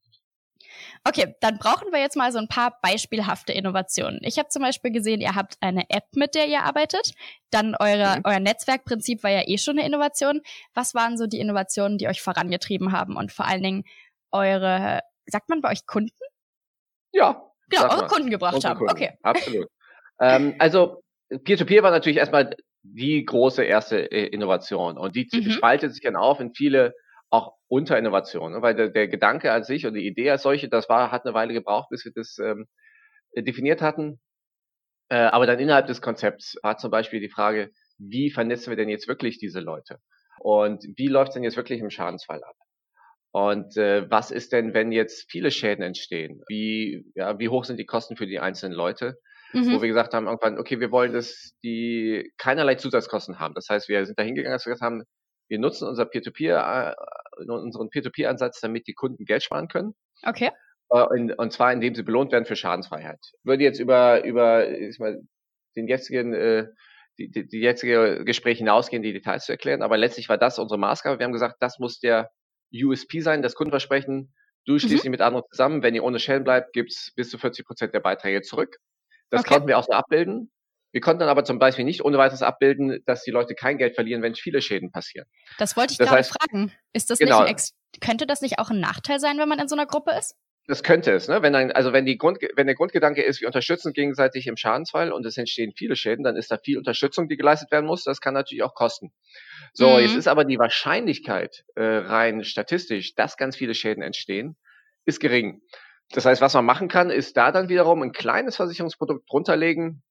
Okay, 1.06 1.34
dann 1.40 1.58
brauchen 1.58 1.92
wir 1.92 2.00
jetzt 2.00 2.16
mal 2.16 2.32
so 2.32 2.38
ein 2.38 2.48
paar 2.48 2.78
beispielhafte 2.80 3.52
Innovationen. 3.52 4.20
Ich 4.22 4.38
habe 4.38 4.48
zum 4.48 4.62
Beispiel 4.62 4.90
gesehen, 4.90 5.20
ihr 5.20 5.34
habt 5.34 5.56
eine 5.60 5.84
App, 5.90 6.04
mit 6.14 6.34
der 6.34 6.46
ihr 6.46 6.62
arbeitet. 6.62 7.12
Dann 7.50 7.74
eure, 7.78 8.16
mhm. 8.16 8.22
euer 8.24 8.40
Netzwerkprinzip 8.40 9.22
war 9.22 9.30
ja 9.30 9.42
eh 9.46 9.58
schon 9.58 9.78
eine 9.78 9.86
Innovation. 9.86 10.40
Was 10.72 10.94
waren 10.94 11.18
so 11.18 11.26
die 11.26 11.40
Innovationen, 11.40 11.98
die 11.98 12.08
euch 12.08 12.22
vorangetrieben 12.22 12.92
haben 12.92 13.16
und 13.16 13.32
vor 13.32 13.46
allen 13.46 13.62
Dingen 13.62 13.84
eure, 14.32 15.00
sagt 15.26 15.50
man 15.50 15.60
bei 15.60 15.72
euch 15.72 15.86
Kunden? 15.86 16.10
Ja. 17.12 17.50
Genau, 17.68 17.90
eure 17.90 18.06
Kunden 18.06 18.30
gebracht 18.30 18.54
Unsere 18.54 18.70
haben. 18.70 18.78
Kunden. 18.78 18.92
Okay. 18.92 19.12
Absolut. 19.22 19.68
ähm, 20.20 20.54
also 20.58 21.02
Peer-to-Peer 21.28 21.80
-Peer 21.80 21.82
war 21.82 21.90
natürlich 21.90 22.18
erstmal 22.18 22.56
die 22.82 23.24
große 23.24 23.62
erste 23.62 24.10
äh, 24.10 24.26
Innovation. 24.26 24.96
Und 24.96 25.16
die 25.16 25.28
mhm. 25.30 25.50
spaltet 25.50 25.92
sich 25.92 26.02
dann 26.02 26.16
auf 26.16 26.40
in 26.40 26.54
viele 26.54 26.94
auch 27.34 27.56
Unterinnovationen, 27.69 28.62
weil 28.62 28.74
der, 28.74 28.91
der 28.91 29.08
Gedanke 29.08 29.53
an 29.53 29.64
sich 29.64 29.86
und 29.86 29.94
die 29.94 30.06
Idee 30.06 30.31
als 30.31 30.43
solche, 30.43 30.69
das 30.69 30.88
war, 30.88 31.10
hat 31.10 31.24
eine 31.24 31.34
Weile 31.34 31.53
gebraucht, 31.53 31.88
bis 31.91 32.05
wir 32.05 32.12
das 32.14 32.38
ähm, 32.38 32.67
definiert 33.36 33.82
hatten. 33.82 34.20
Äh, 35.08 35.17
aber 35.17 35.46
dann 35.46 35.58
innerhalb 35.58 35.86
des 35.86 36.00
Konzepts 36.00 36.56
war 36.62 36.76
zum 36.79 36.91
Beispiel 36.91 37.20
die 37.20 37.29
Frage, 37.29 37.70
wie 37.98 38.31
vernetzen 38.31 38.70
wir 38.70 38.76
denn 38.76 38.88
jetzt 38.88 39.08
wirklich 39.08 39.38
diese 39.38 39.60
Leute? 39.60 39.98
Und 40.38 40.84
wie 40.96 41.08
läuft 41.08 41.31
es 41.31 41.34
denn 41.34 41.44
jetzt 41.44 41.56
wirklich 41.56 41.81
im 41.81 41.91
Schadensfall 41.91 42.43
ab? 42.43 42.56
Und 43.32 43.76
äh, 43.76 44.08
was 44.10 44.31
ist 44.31 44.53
denn, 44.53 44.74
wenn 44.74 44.93
jetzt 44.93 45.31
viele 45.31 45.50
Schäden 45.50 45.82
entstehen? 45.82 46.43
Wie, 46.48 47.05
ja, 47.14 47.38
wie 47.38 47.48
hoch 47.48 47.64
sind 47.64 47.79
die 47.79 47.86
Kosten 47.86 48.17
für 48.17 48.26
die 48.26 48.38
einzelnen 48.38 48.76
Leute? 48.76 49.19
mhm. 49.55 49.72
wo 49.72 49.82
wir 49.82 49.88
gesagt 49.88 50.14
haben, 50.14 50.26
irgendwann, 50.26 50.58
okay, 50.58 50.81
wir 50.81 50.91
wollen, 50.91 51.12
dass 51.12 51.55
die 51.62 52.32
keinerlei 52.38 52.74
Zusatzkosten 52.74 53.38
haben. 53.38 53.55
Das 53.55 53.69
heißt, 53.70 53.88
wir 53.88 54.05
sind 54.05 54.19
da 54.19 54.22
hingegangen, 54.22 54.55
dass 54.55 54.67
wir 54.67 54.72
gesagt 54.72 54.84
haben, 54.84 55.05
wir 55.48 55.58
nutzen 55.58 55.89
unser 55.89 56.06
Peer-to-Peer, 56.06 56.96
äh, 57.39 57.44
unseren 57.44 57.91
Peer-to-Peer-Ansatz, 57.91 58.60
damit 58.60 58.86
die 58.86 58.94
Kunden 58.94 59.24
Geld 59.24 59.43
sparen 59.43 59.69
können. 59.69 59.94
Okay. 60.24 60.51
Äh, 60.91 61.32
und, 61.36 61.53
zwar, 61.53 61.72
indem 61.72 61.94
sie 61.94 62.03
belohnt 62.03 62.32
werden 62.32 62.46
für 62.46 62.56
Schadensfreiheit. 62.56 63.20
Ich 63.22 63.44
würde 63.44 63.65
jetzt 63.65 63.81
über, 63.81 64.24
über 64.24 64.69
ich 64.69 64.98
mal, 64.98 65.20
den 65.77 65.89
jetzigen, 65.89 66.32
äh, 66.32 66.69
die, 67.19 67.31
die, 67.31 67.46
die 67.46 67.60
jetzige 67.60 68.24
Gespräch 68.24 68.58
hinausgehen, 68.58 69.03
die 69.03 69.13
Details 69.13 69.44
zu 69.44 69.53
erklären. 69.53 69.82
Aber 69.82 69.96
letztlich 69.96 70.29
war 70.29 70.39
das 70.39 70.58
unsere 70.58 70.79
Maßgabe. 70.79 71.19
Wir 71.19 71.24
haben 71.24 71.32
gesagt, 71.32 71.56
das 71.60 71.79
muss 71.79 72.01
der 72.01 72.31
USP 72.72 73.20
sein, 73.20 73.43
das 73.43 73.55
Kundenversprechen. 73.55 74.34
Du 74.67 74.79
stehst 74.79 74.94
mhm. 74.94 75.03
dich 75.03 75.10
mit 75.10 75.20
anderen 75.20 75.44
zusammen. 75.51 75.82
Wenn 75.82 75.94
ihr 75.94 76.05
ohne 76.05 76.19
Schäden 76.19 76.44
bleibt, 76.44 76.72
gibt's 76.72 77.13
bis 77.15 77.29
zu 77.31 77.39
40 77.39 77.67
Prozent 77.67 77.94
der 77.94 78.01
Beiträge 78.01 78.43
zurück. 78.43 78.79
Das 79.31 79.41
okay. 79.41 79.55
konnten 79.55 79.69
wir 79.69 79.79
auch 79.79 79.84
so 79.84 79.93
abbilden. 79.93 80.51
Wir 80.94 81.01
konnten 81.01 81.19
dann 81.19 81.29
aber 81.29 81.43
zum 81.43 81.58
Beispiel 81.58 81.84
nicht 81.84 82.05
ohne 82.05 82.19
weiteres 82.19 82.43
abbilden, 82.43 83.03
dass 83.05 83.24
die 83.24 83.32
Leute 83.32 83.56
kein 83.56 83.79
Geld 83.79 83.96
verlieren, 83.96 84.22
wenn 84.22 84.36
viele 84.36 84.63
Schäden 84.63 84.93
passieren. 84.93 85.27
Das 85.58 85.77
wollte 85.77 85.91
ich 85.91 85.98
das 85.98 86.06
gerade 86.06 86.19
heißt, 86.20 86.36
fragen. 86.41 86.72
Ist 86.93 87.10
das 87.10 87.19
genau, 87.19 87.43
nicht 87.43 87.72
könnte 88.01 88.29
das 88.29 88.43
nicht 88.43 88.60
auch 88.60 88.70
ein 88.70 88.79
Nachteil 88.79 89.19
sein, 89.19 89.36
wenn 89.39 89.48
man 89.48 89.58
in 89.58 89.67
so 89.67 89.74
einer 89.74 89.86
Gruppe 89.86 90.13
ist? 90.13 90.36
Das 90.69 90.84
könnte 90.84 91.10
es, 91.10 91.27
ne? 91.27 91.43
Wenn 91.43 91.56
ein, 91.56 91.72
also 91.72 91.93
wenn 91.93 92.06
die 92.06 92.17
Grund, 92.17 92.39
wenn 92.55 92.69
der 92.69 92.77
Grundgedanke 92.77 93.22
ist, 93.22 93.41
wir 93.41 93.48
unterstützen 93.48 93.93
gegenseitig 93.93 94.46
im 94.46 94.56
Schadensfall 94.56 95.10
und 95.10 95.27
es 95.27 95.36
entstehen 95.36 95.72
viele 95.77 95.96
Schäden, 95.96 96.22
dann 96.22 96.36
ist 96.36 96.53
da 96.53 96.58
viel 96.58 96.79
Unterstützung, 96.79 97.29
die 97.29 97.36
geleistet 97.36 97.72
werden 97.72 97.86
muss. 97.86 98.05
Das 98.05 98.20
kann 98.20 98.34
natürlich 98.34 98.63
auch 98.63 98.74
kosten. 98.74 99.13
So, 99.72 99.91
mhm. 99.91 99.98
jetzt 99.98 100.15
ist 100.15 100.29
aber 100.29 100.44
die 100.44 100.60
Wahrscheinlichkeit 100.60 101.65
äh, 101.74 101.82
rein 101.82 102.44
statistisch, 102.44 103.17
dass 103.17 103.36
ganz 103.36 103.56
viele 103.56 103.74
Schäden 103.74 104.05
entstehen, 104.05 104.56
ist 105.06 105.19
gering. 105.19 105.60
Das 106.13 106.24
heißt, 106.24 106.41
was 106.41 106.55
man 106.55 106.65
machen 106.65 106.86
kann, 106.86 107.10
ist 107.10 107.36
da 107.36 107.51
dann 107.51 107.69
wiederum 107.69 108.03
ein 108.03 108.13
kleines 108.13 108.55
Versicherungsprodukt 108.55 109.29
drunterlegen, 109.29 110.05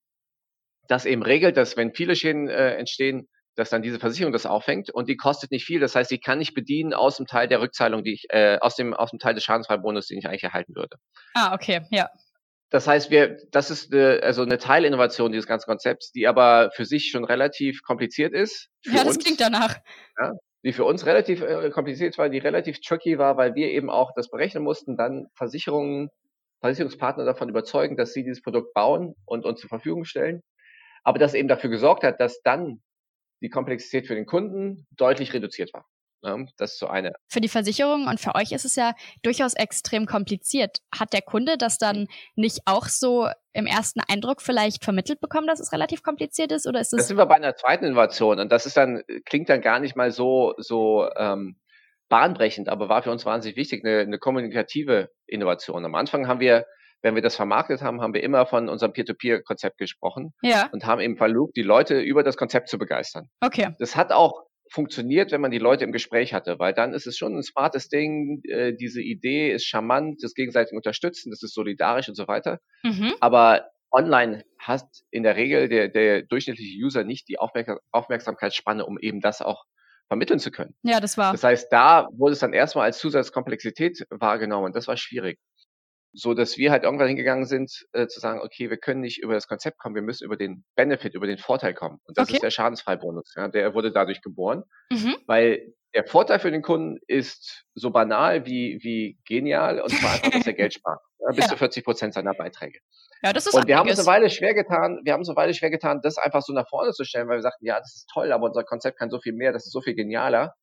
das 0.88 1.06
eben 1.06 1.24
regelt, 1.24 1.58
dass 1.58 1.78
wenn 1.78 1.94
viele 1.94 2.16
Schäden 2.16 2.48
äh, 2.50 2.76
entstehen, 2.76 3.28
dass 3.56 3.70
dann 3.70 3.84
diese 3.84 4.00
Versicherung 4.00 4.34
das 4.34 4.46
auffängt 4.46 4.90
und 4.90 5.08
die 5.10 5.16
kostet 5.16 5.52
nicht 5.52 5.66
viel. 5.66 5.80
Das 5.80 5.96
heißt, 5.96 6.12
ich 6.12 6.22
kann 6.22 6.40
nicht 6.40 6.54
bedienen 6.54 6.94
aus 6.94 7.18
dem 7.18 7.28
Teil 7.28 7.48
der 7.48 7.62
Rückzahlung, 7.62 8.04
die 8.04 8.14
ich, 8.14 8.26
äh, 8.30 8.58
aus 8.60 8.76
dem, 8.76 8.94
aus 8.94 9.12
dem 9.12 9.20
Teil 9.20 9.36
des 9.36 9.44
Schadensfreibonus, 9.44 10.08
den 10.08 10.18
ich 10.18 10.28
eigentlich 10.28 10.44
erhalten 10.44 10.76
würde. 10.76 10.98
Ah, 11.36 11.54
okay, 11.54 11.82
ja. 11.92 12.10
Das 12.72 12.88
heißt, 12.88 13.12
wir, 13.12 13.38
das 13.52 13.70
ist 13.70 13.94
eine, 13.94 14.22
also 14.24 14.42
eine 14.42 14.58
Teilinnovation 14.58 15.32
dieses 15.32 15.46
ganzen 15.46 15.68
Konzepts, 15.68 16.12
die 16.12 16.28
aber 16.28 16.72
für 16.74 16.86
sich 16.86 17.12
schon 17.12 17.24
relativ 17.24 17.84
kompliziert 17.84 18.34
ist. 18.34 18.70
Ja, 18.86 19.04
das 19.04 19.18
uns. 19.18 19.20
klingt 19.20 19.40
danach. 19.40 19.78
Ja, 20.20 20.32
die 20.64 20.74
für 20.74 20.86
uns 20.86 21.06
relativ 21.06 21.42
äh, 21.42 21.70
kompliziert 21.70 22.18
war, 22.18 22.30
die 22.30 22.40
relativ 22.40 22.82
tricky 22.82 23.20
war, 23.20 23.38
weil 23.38 23.54
wir 23.54 23.70
eben 23.70 23.92
auch 23.92 24.12
das 24.16 24.30
berechnen 24.30 24.64
mussten, 24.64 24.98
dann 24.98 25.28
Versicherungen, 25.36 26.10
Versicherungspartner 26.62 27.26
davon 27.26 27.50
überzeugen, 27.50 27.96
dass 27.96 28.14
sie 28.14 28.24
dieses 28.24 28.42
Produkt 28.42 28.74
bauen 28.74 29.14
und 29.26 29.46
uns 29.46 29.60
zur 29.60 29.70
Verfügung 29.70 30.06
stellen. 30.06 30.42
Aber 31.04 31.20
das 31.20 31.34
eben 31.34 31.48
dafür 31.48 31.70
gesorgt 31.70 32.04
hat, 32.04 32.20
dass 32.20 32.42
dann 32.42 32.82
die 33.42 33.50
Komplexität 33.50 34.08
für 34.08 34.16
den 34.16 34.26
Kunden 34.26 34.88
deutlich 34.92 35.34
reduziert 35.34 35.74
war. 35.74 35.86
Ja, 36.24 36.38
das 36.58 36.74
ist 36.74 36.80
so 36.80 36.88
eine. 36.88 37.12
Für 37.28 37.42
die 37.42 37.50
Versicherung 37.50 38.08
und 38.08 38.18
für 38.18 38.34
euch 38.36 38.54
ist 38.54 38.64
es 38.64 38.78
ja 38.78 38.94
durchaus 39.24 39.54
extrem 39.56 40.06
kompliziert. 40.06 40.78
Hat 40.98 41.12
der 41.12 41.22
Kunde 41.22 41.58
das 41.58 41.78
dann 41.78 42.08
nicht 42.36 42.62
auch 42.64 42.86
so 42.88 43.28
im 43.52 43.66
ersten 43.66 44.00
Eindruck 44.08 44.42
vielleicht 44.42 44.86
vermittelt 44.86 45.20
bekommen, 45.20 45.48
dass 45.48 45.60
es 45.60 45.74
relativ 45.74 46.02
kompliziert 46.02 46.54
ist? 46.54 46.66
Oder 46.66 46.80
ist 46.80 46.94
es? 46.94 46.98
Das 46.98 47.08
sind 47.10 47.18
wir 47.18 47.26
bei 47.26 47.36
einer 47.36 47.58
zweiten 47.58 47.84
Innovation 47.84 48.40
und 48.40 48.52
das 48.54 48.66
ist 48.66 48.78
dann, 48.78 49.04
klingt 49.26 49.50
dann 49.50 49.60
gar 49.60 49.82
nicht 49.82 49.98
mal 49.98 50.12
so, 50.12 50.54
so 50.58 51.10
ähm, 51.18 51.58
bahnbrechend, 52.08 52.70
aber 52.70 52.88
war 52.88 53.04
für 53.04 53.12
uns 53.12 53.26
wahnsinnig 53.26 53.58
wichtig, 53.58 53.84
eine, 53.84 54.00
eine 54.00 54.18
kommunikative 54.18 55.10
Innovation. 55.28 55.84
Am 55.84 55.96
Anfang 55.96 56.30
haben 56.30 56.40
wir 56.40 56.66
wenn 57.04 57.16
wir 57.16 57.22
das 57.22 57.36
vermarktet 57.36 57.82
haben, 57.82 58.02
haben 58.02 58.14
wir 58.14 58.24
immer 58.24 58.46
von 58.46 58.70
unserem 58.70 58.94
Peer-to-Peer-Konzept 58.94 59.78
gesprochen 59.78 60.34
ja. 60.42 60.70
und 60.72 60.86
haben 60.86 61.02
eben 61.02 61.18
versucht, 61.18 61.56
die 61.56 61.62
Leute 61.62 62.00
über 62.00 62.24
das 62.24 62.38
Konzept 62.38 62.70
zu 62.70 62.80
begeistern. 62.80 63.30
Okay. 63.42 63.76
Das 63.78 63.96
hat 63.96 64.12
auch 64.12 64.46
funktioniert, 64.72 65.32
wenn 65.32 65.42
man 65.42 65.52
die 65.52 65.60
Leute 65.60 65.84
im 65.84 65.92
Gespräch 65.92 66.34
hatte, 66.34 66.58
weil 66.58 66.74
dann 66.74 66.94
ist 66.94 67.06
es 67.06 67.18
schon 67.18 67.38
ein 67.38 67.44
smartes 67.44 67.90
Ding, 67.90 68.42
äh, 68.46 68.74
diese 68.74 69.02
Idee 69.02 69.52
ist 69.52 69.66
charmant, 69.66 70.24
das 70.24 70.34
gegenseitig 70.34 70.76
unterstützen, 70.76 71.30
das 71.30 71.44
ist 71.44 71.54
solidarisch 71.54 72.08
und 72.08 72.16
so 72.16 72.28
weiter. 72.28 72.60
Mhm. 72.84 73.14
Aber 73.20 73.70
online 73.92 74.44
hat 74.58 74.88
in 75.12 75.24
der 75.24 75.36
Regel 75.36 75.68
der, 75.68 75.90
der 75.90 76.24
durchschnittliche 76.24 76.84
User 76.84 77.04
nicht 77.04 77.28
die 77.28 77.38
Aufmerksam 77.38 77.78
Aufmerksamkeitsspanne, 77.92 78.86
um 78.86 78.98
eben 78.98 79.20
das 79.20 79.42
auch 79.42 79.66
vermitteln 80.08 80.40
zu 80.40 80.52
können. 80.52 80.76
Ja, 80.84 81.00
das 81.00 81.18
war. 81.18 81.34
Das 81.34 81.44
heißt, 81.44 81.72
da 81.72 82.08
wurde 82.14 82.34
es 82.34 82.40
dann 82.40 82.54
erstmal 82.54 82.86
als 82.86 82.98
Zusatzkomplexität 83.00 84.06
wahrgenommen 84.10 84.66
und 84.66 84.76
das 84.76 84.88
war 84.88 84.98
schwierig 84.98 85.40
so 86.14 86.34
dass 86.34 86.58
wir 86.58 86.72
halt 86.72 86.84
irgendwann 86.84 87.08
hingegangen 87.08 87.46
sind, 87.46 87.86
äh, 87.92 88.08
zu 88.08 88.20
sagen, 88.20 88.40
okay, 88.42 88.70
wir 88.70 88.78
können 88.78 89.02
nicht 89.02 89.22
über 89.22 89.34
das 89.34 89.48
Konzept 89.48 89.80
kommen, 89.80 89.96
wir 89.96 90.02
müssen 90.02 90.26
über 90.26 90.38
den 90.38 90.64
Benefit, 90.76 91.16
über 91.16 91.28
den 91.28 91.40
Vorteil 91.40 91.74
kommen. 91.74 92.00
Und 92.06 92.18
das 92.18 92.28
okay. 92.28 92.36
ist 92.36 92.44
der 92.44 92.52
Schadensfreibonus. 92.52 93.34
Ja, 93.36 93.48
der 93.48 93.74
wurde 93.74 93.92
dadurch 93.92 94.22
geboren, 94.22 94.64
mhm. 94.92 95.16
weil 95.26 95.74
der 95.96 96.06
Vorteil 96.06 96.40
für 96.40 96.52
den 96.52 96.62
Kunden 96.62 97.00
ist 97.08 97.66
so 97.76 97.92
banal 97.92 98.46
wie, 98.46 98.80
wie 98.82 99.20
genial 99.28 99.80
und 99.80 99.90
zwar 99.90 100.14
einfach, 100.14 100.32
dass 100.32 100.48
er 100.48 100.54
Geld 100.54 100.74
spart. 100.74 101.00
Ja, 101.20 101.30
bis 101.30 101.38
ja. 101.46 101.50
zu 101.50 101.58
40 101.58 101.84
Prozent 101.84 102.14
seiner 102.14 102.34
Beiträge. 102.34 102.80
Ja, 103.24 103.32
das 103.32 103.48
ist 103.48 103.54
Und 103.54 103.68
wir 103.68 103.78
haben 103.78 103.90
uns 103.90 104.00
eine 104.00 104.08
Weile 104.08 104.30
schwer 104.30 104.54
getan, 104.54 105.00
wir 105.04 105.14
haben 105.14 105.22
uns 105.22 105.30
eine 105.30 105.38
Weile 105.38 105.54
schwer 105.54 105.70
getan, 105.70 106.02
das 106.04 106.18
einfach 106.18 106.42
so 106.42 106.54
nach 106.54 106.68
vorne 106.68 106.92
zu 106.92 107.06
stellen, 107.06 107.28
weil 107.28 107.38
wir 107.38 107.44
sagten, 107.44 107.66
ja, 107.66 107.80
das 107.80 107.96
ist 107.96 108.10
toll, 108.12 108.32
aber 108.32 108.46
unser 108.46 108.64
Konzept 108.64 109.00
kann 109.00 109.10
so 109.10 109.20
viel 109.20 109.34
mehr, 109.34 109.54
das 109.54 109.66
ist 109.66 109.72
so 109.72 109.82
viel 109.82 109.96
genialer. 109.96 110.56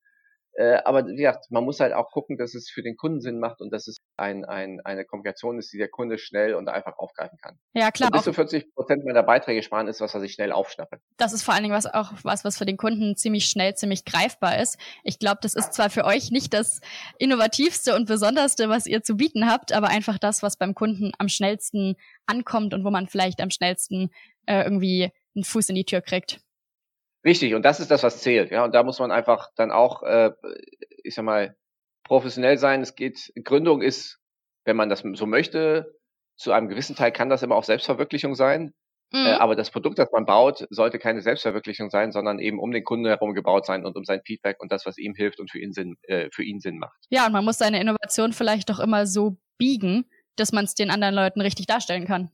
Äh, 0.54 0.78
aber 0.84 1.06
wie 1.06 1.16
gesagt, 1.16 1.46
man 1.50 1.64
muss 1.64 1.80
halt 1.80 1.92
auch 1.92 2.10
gucken, 2.10 2.36
dass 2.36 2.54
es 2.54 2.70
für 2.70 2.82
den 2.82 2.96
Kunden 2.96 3.20
Sinn 3.20 3.38
macht 3.38 3.60
und 3.60 3.70
dass 3.72 3.86
es 3.86 3.98
ein, 4.16 4.44
ein, 4.44 4.80
eine 4.84 5.04
Kommunikation 5.04 5.58
ist, 5.58 5.72
die 5.72 5.78
der 5.78 5.88
Kunde 5.88 6.18
schnell 6.18 6.54
und 6.54 6.68
einfach 6.68 6.98
aufgreifen 6.98 7.38
kann. 7.40 7.58
Ja, 7.72 7.90
klar. 7.90 8.08
Und 8.08 8.14
bis 8.14 8.24
zu 8.24 8.32
40 8.32 8.74
Prozent 8.74 9.04
meiner 9.04 9.22
Beiträge 9.22 9.62
sparen 9.62 9.88
ist, 9.88 10.00
was 10.00 10.12
er 10.14 10.20
sich 10.20 10.32
schnell 10.32 10.52
aufschnappelt. 10.52 11.00
Das 11.16 11.32
ist 11.32 11.42
vor 11.42 11.54
allen 11.54 11.62
Dingen 11.62 11.74
was 11.74 11.86
auch 11.86 12.12
was, 12.22 12.44
was 12.44 12.58
für 12.58 12.66
den 12.66 12.76
Kunden 12.76 13.16
ziemlich 13.16 13.46
schnell, 13.46 13.74
ziemlich 13.74 14.04
greifbar 14.04 14.60
ist. 14.60 14.78
Ich 15.04 15.18
glaube, 15.18 15.38
das 15.42 15.54
ist 15.54 15.72
zwar 15.72 15.88
für 15.88 16.04
euch 16.04 16.30
nicht 16.30 16.52
das 16.52 16.80
innovativste 17.18 17.94
und 17.94 18.06
besonderste, 18.06 18.68
was 18.68 18.86
ihr 18.86 19.02
zu 19.02 19.16
bieten 19.16 19.48
habt, 19.48 19.72
aber 19.72 19.88
einfach 19.88 20.18
das, 20.18 20.42
was 20.42 20.56
beim 20.56 20.74
Kunden 20.74 21.12
am 21.18 21.28
schnellsten 21.28 21.94
ankommt 22.26 22.74
und 22.74 22.84
wo 22.84 22.90
man 22.90 23.06
vielleicht 23.06 23.40
am 23.40 23.50
schnellsten 23.50 24.10
äh, 24.46 24.62
irgendwie 24.62 25.10
einen 25.34 25.44
Fuß 25.44 25.68
in 25.68 25.76
die 25.76 25.84
Tür 25.84 26.00
kriegt. 26.00 26.40
Richtig, 27.24 27.54
und 27.54 27.64
das 27.64 27.80
ist 27.80 27.90
das, 27.90 28.02
was 28.02 28.22
zählt. 28.22 28.50
Ja, 28.50 28.64
und 28.64 28.74
da 28.74 28.82
muss 28.82 28.98
man 28.98 29.10
einfach 29.10 29.50
dann 29.56 29.70
auch, 29.70 30.02
äh, 30.02 30.30
ich 31.04 31.14
sag 31.14 31.24
mal, 31.24 31.56
professionell 32.04 32.58
sein. 32.58 32.80
Es 32.80 32.94
geht, 32.94 33.32
Gründung 33.44 33.82
ist, 33.82 34.18
wenn 34.64 34.76
man 34.76 34.88
das 34.88 35.04
so 35.14 35.26
möchte, 35.26 35.94
zu 36.36 36.52
einem 36.52 36.68
gewissen 36.68 36.96
Teil 36.96 37.12
kann 37.12 37.28
das 37.28 37.42
immer 37.42 37.56
auch 37.56 37.64
Selbstverwirklichung 37.64 38.34
sein. 38.34 38.72
Äh, 39.12 39.16
mhm. 39.16 39.26
Äh, 39.26 39.32
aber 39.32 39.56
das 39.56 39.70
Produkt, 39.70 39.98
das 39.98 40.10
man 40.12 40.24
baut, 40.24 40.66
sollte 40.70 40.98
keine 40.98 41.20
Selbstverwirklichung 41.20 41.90
sein, 41.90 42.12
sondern 42.12 42.38
eben 42.38 42.58
um 42.58 42.70
den 42.70 42.84
Kunden 42.84 43.06
herum 43.06 43.34
gebaut 43.34 43.66
sein 43.66 43.84
und 43.84 43.96
um 43.96 44.04
sein 44.04 44.20
Feedback 44.24 44.56
und 44.60 44.72
das, 44.72 44.86
was 44.86 44.98
ihm 44.98 45.14
hilft 45.14 45.40
und 45.40 45.50
für 45.50 45.58
ihn 45.58 45.72
Sinn, 45.72 45.96
äh, 46.02 46.28
für 46.32 46.42
ihn 46.42 46.60
Sinn 46.60 46.78
macht. 46.78 46.96
Ja, 47.10 47.26
und 47.26 47.32
man 47.32 47.44
muss 47.44 47.58
seine 47.58 47.80
Innovation 47.80 48.32
vielleicht 48.32 48.70
doch 48.70 48.80
immer 48.80 49.06
so 49.06 49.36
biegen, 49.58 50.06
dass 50.36 50.52
man 50.52 50.64
es 50.64 50.74
den 50.74 50.90
anderen 50.90 51.14
Leuten 51.14 51.40
richtig 51.40 51.66
darstellen 51.66 52.06
kann. 52.06 52.30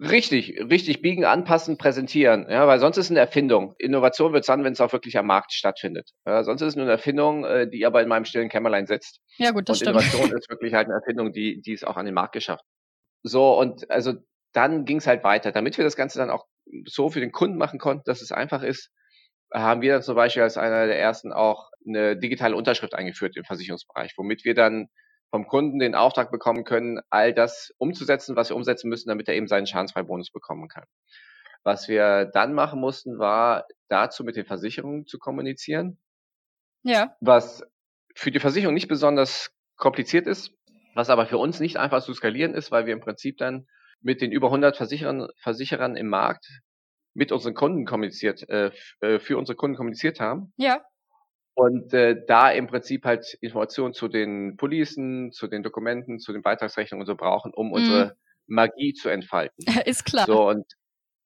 Richtig, 0.00 0.58
richtig 0.58 1.02
biegen, 1.02 1.24
anpassen, 1.24 1.78
präsentieren. 1.78 2.46
Ja, 2.50 2.66
weil 2.66 2.80
sonst 2.80 2.96
ist 2.96 3.06
es 3.06 3.10
eine 3.12 3.20
Erfindung. 3.20 3.76
Innovation 3.78 4.32
wird 4.32 4.42
es 4.42 4.48
dann, 4.48 4.64
wenn 4.64 4.72
es 4.72 4.80
auch 4.80 4.92
wirklich 4.92 5.16
am 5.16 5.26
Markt 5.26 5.52
stattfindet. 5.52 6.10
Ja, 6.26 6.42
sonst 6.42 6.62
ist 6.62 6.68
es 6.68 6.76
nur 6.76 6.84
eine 6.84 6.92
Erfindung, 6.92 7.44
äh, 7.44 7.68
die 7.68 7.86
aber 7.86 8.02
in 8.02 8.08
meinem 8.08 8.24
stillen 8.24 8.48
Kämmerlein 8.48 8.86
sitzt. 8.86 9.20
Ja, 9.38 9.52
gut, 9.52 9.68
das 9.68 9.80
und 9.80 9.88
stimmt. 9.88 10.02
Innovation 10.02 10.36
ist 10.36 10.50
wirklich 10.50 10.74
halt 10.74 10.86
eine 10.86 10.94
Erfindung, 10.94 11.32
die, 11.32 11.60
die 11.60 11.72
es 11.74 11.84
auch 11.84 11.96
an 11.96 12.06
den 12.06 12.14
Markt 12.14 12.32
geschafft. 12.32 12.64
So, 13.22 13.56
und 13.56 13.88
also 13.88 14.14
dann 14.52 14.84
ging 14.84 14.96
es 14.96 15.06
halt 15.06 15.22
weiter. 15.22 15.52
Damit 15.52 15.78
wir 15.78 15.84
das 15.84 15.96
Ganze 15.96 16.18
dann 16.18 16.30
auch 16.30 16.44
so 16.86 17.08
für 17.08 17.20
den 17.20 17.30
Kunden 17.32 17.56
machen 17.56 17.78
konnten, 17.78 18.02
dass 18.04 18.20
es 18.20 18.32
einfach 18.32 18.62
ist, 18.62 18.90
haben 19.52 19.80
wir 19.80 19.92
dann 19.92 20.02
zum 20.02 20.16
Beispiel 20.16 20.42
als 20.42 20.56
einer 20.56 20.86
der 20.86 20.98
ersten 20.98 21.32
auch 21.32 21.70
eine 21.86 22.16
digitale 22.16 22.56
Unterschrift 22.56 22.94
eingeführt 22.94 23.36
im 23.36 23.44
Versicherungsbereich, 23.44 24.14
womit 24.16 24.44
wir 24.44 24.54
dann 24.54 24.88
vom 25.30 25.46
Kunden 25.46 25.78
den 25.78 25.94
Auftrag 25.94 26.30
bekommen 26.30 26.64
können, 26.64 27.00
all 27.10 27.34
das 27.34 27.74
umzusetzen, 27.78 28.36
was 28.36 28.50
wir 28.50 28.56
umsetzen 28.56 28.88
müssen, 28.88 29.08
damit 29.08 29.28
er 29.28 29.34
eben 29.34 29.48
seinen 29.48 29.66
Schadensfreibonus 29.66 30.30
bekommen 30.30 30.68
kann. 30.68 30.84
Was 31.64 31.88
wir 31.88 32.26
dann 32.26 32.52
machen 32.52 32.78
mussten, 32.78 33.18
war 33.18 33.66
dazu 33.88 34.22
mit 34.22 34.36
den 34.36 34.44
Versicherungen 34.44 35.06
zu 35.06 35.18
kommunizieren. 35.18 35.98
Ja. 36.82 37.16
Was 37.20 37.62
für 38.14 38.30
die 38.30 38.40
Versicherung 38.40 38.74
nicht 38.74 38.88
besonders 38.88 39.50
kompliziert 39.76 40.26
ist, 40.26 40.52
was 40.94 41.10
aber 41.10 41.26
für 41.26 41.38
uns 41.38 41.60
nicht 41.60 41.78
einfach 41.78 42.02
zu 42.02 42.14
skalieren 42.14 42.54
ist, 42.54 42.70
weil 42.70 42.86
wir 42.86 42.92
im 42.92 43.00
Prinzip 43.00 43.38
dann 43.38 43.66
mit 44.00 44.20
den 44.20 44.30
über 44.30 44.48
100 44.48 44.76
Versicherern, 44.76 45.28
Versicherern 45.38 45.96
im 45.96 46.08
Markt 46.08 46.46
mit 47.14 47.32
unseren 47.32 47.54
Kunden 47.54 47.86
kommuniziert, 47.86 48.48
äh, 48.48 48.70
äh, 49.00 49.18
für 49.18 49.38
unsere 49.38 49.56
Kunden 49.56 49.76
kommuniziert 49.76 50.20
haben. 50.20 50.52
Ja. 50.56 50.84
Und 51.54 51.94
äh, 51.94 52.16
da 52.26 52.50
im 52.50 52.66
Prinzip 52.66 53.04
halt 53.04 53.38
Informationen 53.40 53.94
zu 53.94 54.08
den 54.08 54.56
Policen, 54.56 55.30
zu 55.30 55.46
den 55.46 55.62
Dokumenten, 55.62 56.18
zu 56.18 56.32
den 56.32 56.42
Beitragsrechnungen 56.42 57.02
und 57.02 57.06
so 57.06 57.14
brauchen, 57.14 57.52
um 57.54 57.68
mhm. 57.68 57.72
unsere 57.72 58.16
Magie 58.46 58.92
zu 58.92 59.08
entfalten. 59.08 59.64
Ist 59.86 60.04
klar. 60.04 60.26
So, 60.26 60.48
und 60.48 60.66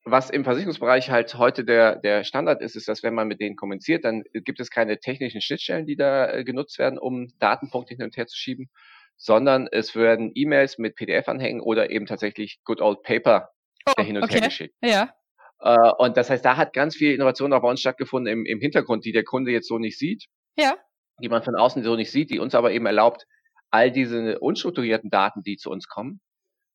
was 0.04 0.30
im 0.30 0.44
Versicherungsbereich 0.44 1.11
halt 1.11 1.35
heute 1.35 1.64
der, 1.64 1.97
der 1.97 2.25
Standard 2.25 2.62
ist, 2.62 2.76
ist, 2.76 2.88
dass 2.88 3.02
wenn 3.02 3.14
man 3.14 3.28
mit 3.28 3.40
denen 3.40 3.56
kommuniziert, 3.56 4.04
dann 4.04 4.23
gibt 4.32 4.61
es 4.61 4.70
keine 4.70 5.00
technischen 5.00 5.40
Schnittstellen, 5.40 5.87
die 5.87 5.97
da 5.97 6.32
äh, 6.32 6.44
genutzt 6.44 6.78
werden, 6.78 6.99
um 6.99 7.28
Datenpunkte 7.38 7.94
hin 7.94 8.04
und 8.04 8.16
her 8.16 8.26
zu 8.26 8.37
schieben, 8.37 8.70
sondern 9.16 9.68
es 9.70 9.94
werden 9.94 10.30
E-Mails 10.35 10.78
mit 10.78 10.94
PDF-Anhängen 10.94 11.61
oder 11.61 11.90
eben 11.90 12.06
tatsächlich 12.06 12.61
Good 12.64 12.80
Old 12.80 13.02
Paper 13.02 13.50
oh, 13.87 14.02
hin 14.02 14.16
und 14.16 14.25
okay. 14.25 14.35
her 14.35 14.49
geschickt. 14.49 14.75
Ja. 14.82 15.12
Äh, 15.60 15.90
und 15.98 16.16
das 16.16 16.30
heißt, 16.30 16.44
da 16.44 16.56
hat 16.56 16.72
ganz 16.72 16.96
viel 16.96 17.12
Innovation 17.12 17.52
auch 17.52 17.62
bei 17.62 17.70
uns 17.70 17.80
stattgefunden 17.80 18.32
im, 18.32 18.46
im 18.46 18.60
Hintergrund, 18.60 19.04
die 19.04 19.12
der 19.12 19.24
Kunde 19.24 19.50
jetzt 19.50 19.68
so 19.68 19.78
nicht 19.78 19.98
sieht. 19.98 20.26
Ja. 20.56 20.76
Die 21.20 21.28
man 21.28 21.42
von 21.42 21.56
außen 21.56 21.82
so 21.82 21.96
nicht 21.96 22.12
sieht, 22.12 22.30
die 22.30 22.38
uns 22.38 22.54
aber 22.54 22.72
eben 22.72 22.86
erlaubt, 22.86 23.26
all 23.70 23.90
diese 23.90 24.38
unstrukturierten 24.38 25.10
Daten, 25.10 25.42
die 25.42 25.56
zu 25.56 25.70
uns 25.70 25.88
kommen, 25.88 26.20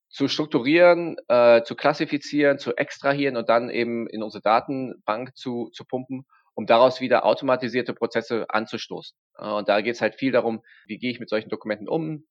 zu 0.09 0.27
strukturieren, 0.27 1.17
äh, 1.27 1.63
zu 1.63 1.75
klassifizieren, 1.75 2.59
zu 2.59 2.75
extrahieren 2.75 3.35
und 3.37 3.49
dann 3.49 3.69
eben 3.69 4.07
in 4.07 4.21
unsere 4.21 4.41
Datenbank 4.41 5.35
zu, 5.35 5.69
zu 5.73 5.85
pumpen, 5.85 6.25
um 6.53 6.67
daraus 6.67 7.01
wieder 7.01 7.25
automatisierte 7.25 7.93
Prozesse 7.93 8.45
anzustoßen. 8.49 9.17
Äh, 9.37 9.49
und 9.49 9.69
da 9.69 9.81
geht 9.81 9.95
es 9.95 10.01
halt 10.01 10.15
viel 10.15 10.31
darum, 10.31 10.61
wie 10.85 10.97
gehe 10.97 11.09
ich 11.09 11.19
mit 11.19 11.29
solchen 11.29 11.49
Dokumenten 11.49 11.87
um, 11.87 12.25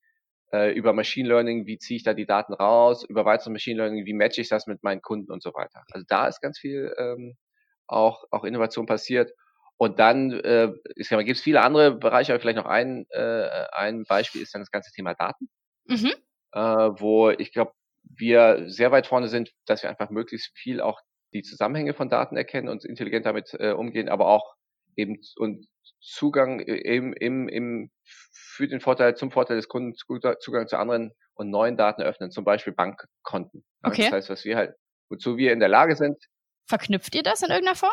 äh, 0.53 0.73
über 0.73 0.93
Machine 0.93 1.29
Learning, 1.29 1.67
wie 1.67 1.79
ziehe 1.79 1.97
ich 1.97 2.03
da 2.03 2.15
die 2.15 2.27
Daten 2.27 2.53
raus, 2.53 3.05
über 3.05 3.25
weitere 3.25 3.51
Machine 3.51 3.79
Learning, 3.79 4.05
wie 4.05 4.13
matche 4.13 4.41
ich 4.41 4.49
das 4.49 4.67
mit 4.67 4.83
meinen 4.83 5.03
Kunden 5.03 5.33
und 5.33 5.43
so 5.43 5.53
weiter. 5.55 5.83
Also 5.91 6.05
da 6.09 6.29
ist 6.29 6.41
ganz 6.41 6.59
viel 6.59 6.95
ähm, 6.99 7.37
auch, 7.87 8.25
auch 8.31 8.45
Innovation 8.45 8.87
passiert. 8.87 9.33
Und 9.77 9.99
dann 9.99 10.33
äh, 10.33 10.73
gibt 10.95 11.31
es 11.31 11.41
viele 11.41 11.63
andere 11.63 11.97
Bereiche, 11.97 12.33
aber 12.33 12.41
vielleicht 12.41 12.59
noch 12.59 12.67
ein, 12.67 13.07
äh, 13.11 13.49
ein 13.73 14.05
Beispiel 14.05 14.43
ist 14.43 14.55
dann 14.55 14.63
das 14.63 14.71
ganze 14.71 14.93
Thema 14.93 15.15
Daten, 15.15 15.49
mhm. 15.87 16.13
äh, 16.53 16.61
wo 16.61 17.31
ich 17.31 17.53
glaube, 17.53 17.73
wir 18.05 18.65
sehr 18.67 18.93
weit 18.93 19.07
vorne 19.07 19.29
sind, 19.29 19.53
dass 19.67 19.83
wir 19.83 19.91
einfach 19.91 20.11
möglichst 20.11 20.57
viel 20.57 20.81
auch 20.81 21.01
die 21.33 21.43
Zusammenhänge 21.43 21.95
von 21.95 22.09
Daten 22.09 22.37
erkennen 22.37 22.69
und 22.69 22.85
intelligent 22.85 23.27
damit 23.27 23.55
äh, 23.59 23.73
umgehen, 23.73 24.09
aber 24.09 24.27
auch 24.27 24.55
eben 24.97 25.19
und 25.37 25.67
Zugang 26.03 26.61
im, 26.61 27.13
im, 27.13 27.49
im 27.49 27.91
für 28.05 28.69
den 28.69 28.81
Vorteil, 28.81 29.17
zum 29.17 29.31
Vorteil 29.31 29.57
des 29.57 29.69
Kunden 29.69 29.95
Zugang 29.95 30.67
zu 30.67 30.77
anderen 30.77 31.13
und 31.35 31.51
neuen 31.51 31.77
Daten 31.77 32.03
öffnen, 32.03 32.31
zum 32.31 32.45
Beispiel 32.45 32.73
Bankkonten. 32.73 33.65
Okay. 33.83 34.03
Das 34.05 34.13
heißt, 34.13 34.31
was 34.31 34.45
wir 34.45 34.57
halt, 34.57 34.75
wozu 35.09 35.37
wir 35.37 35.53
in 35.53 35.61
der 35.61 35.69
Lage 35.69 35.97
sind. 35.97 36.19
Verknüpft 36.67 37.15
ihr 37.15 37.23
das 37.23 37.43
in 37.43 37.51
irgendeiner 37.51 37.77
Form? 37.77 37.93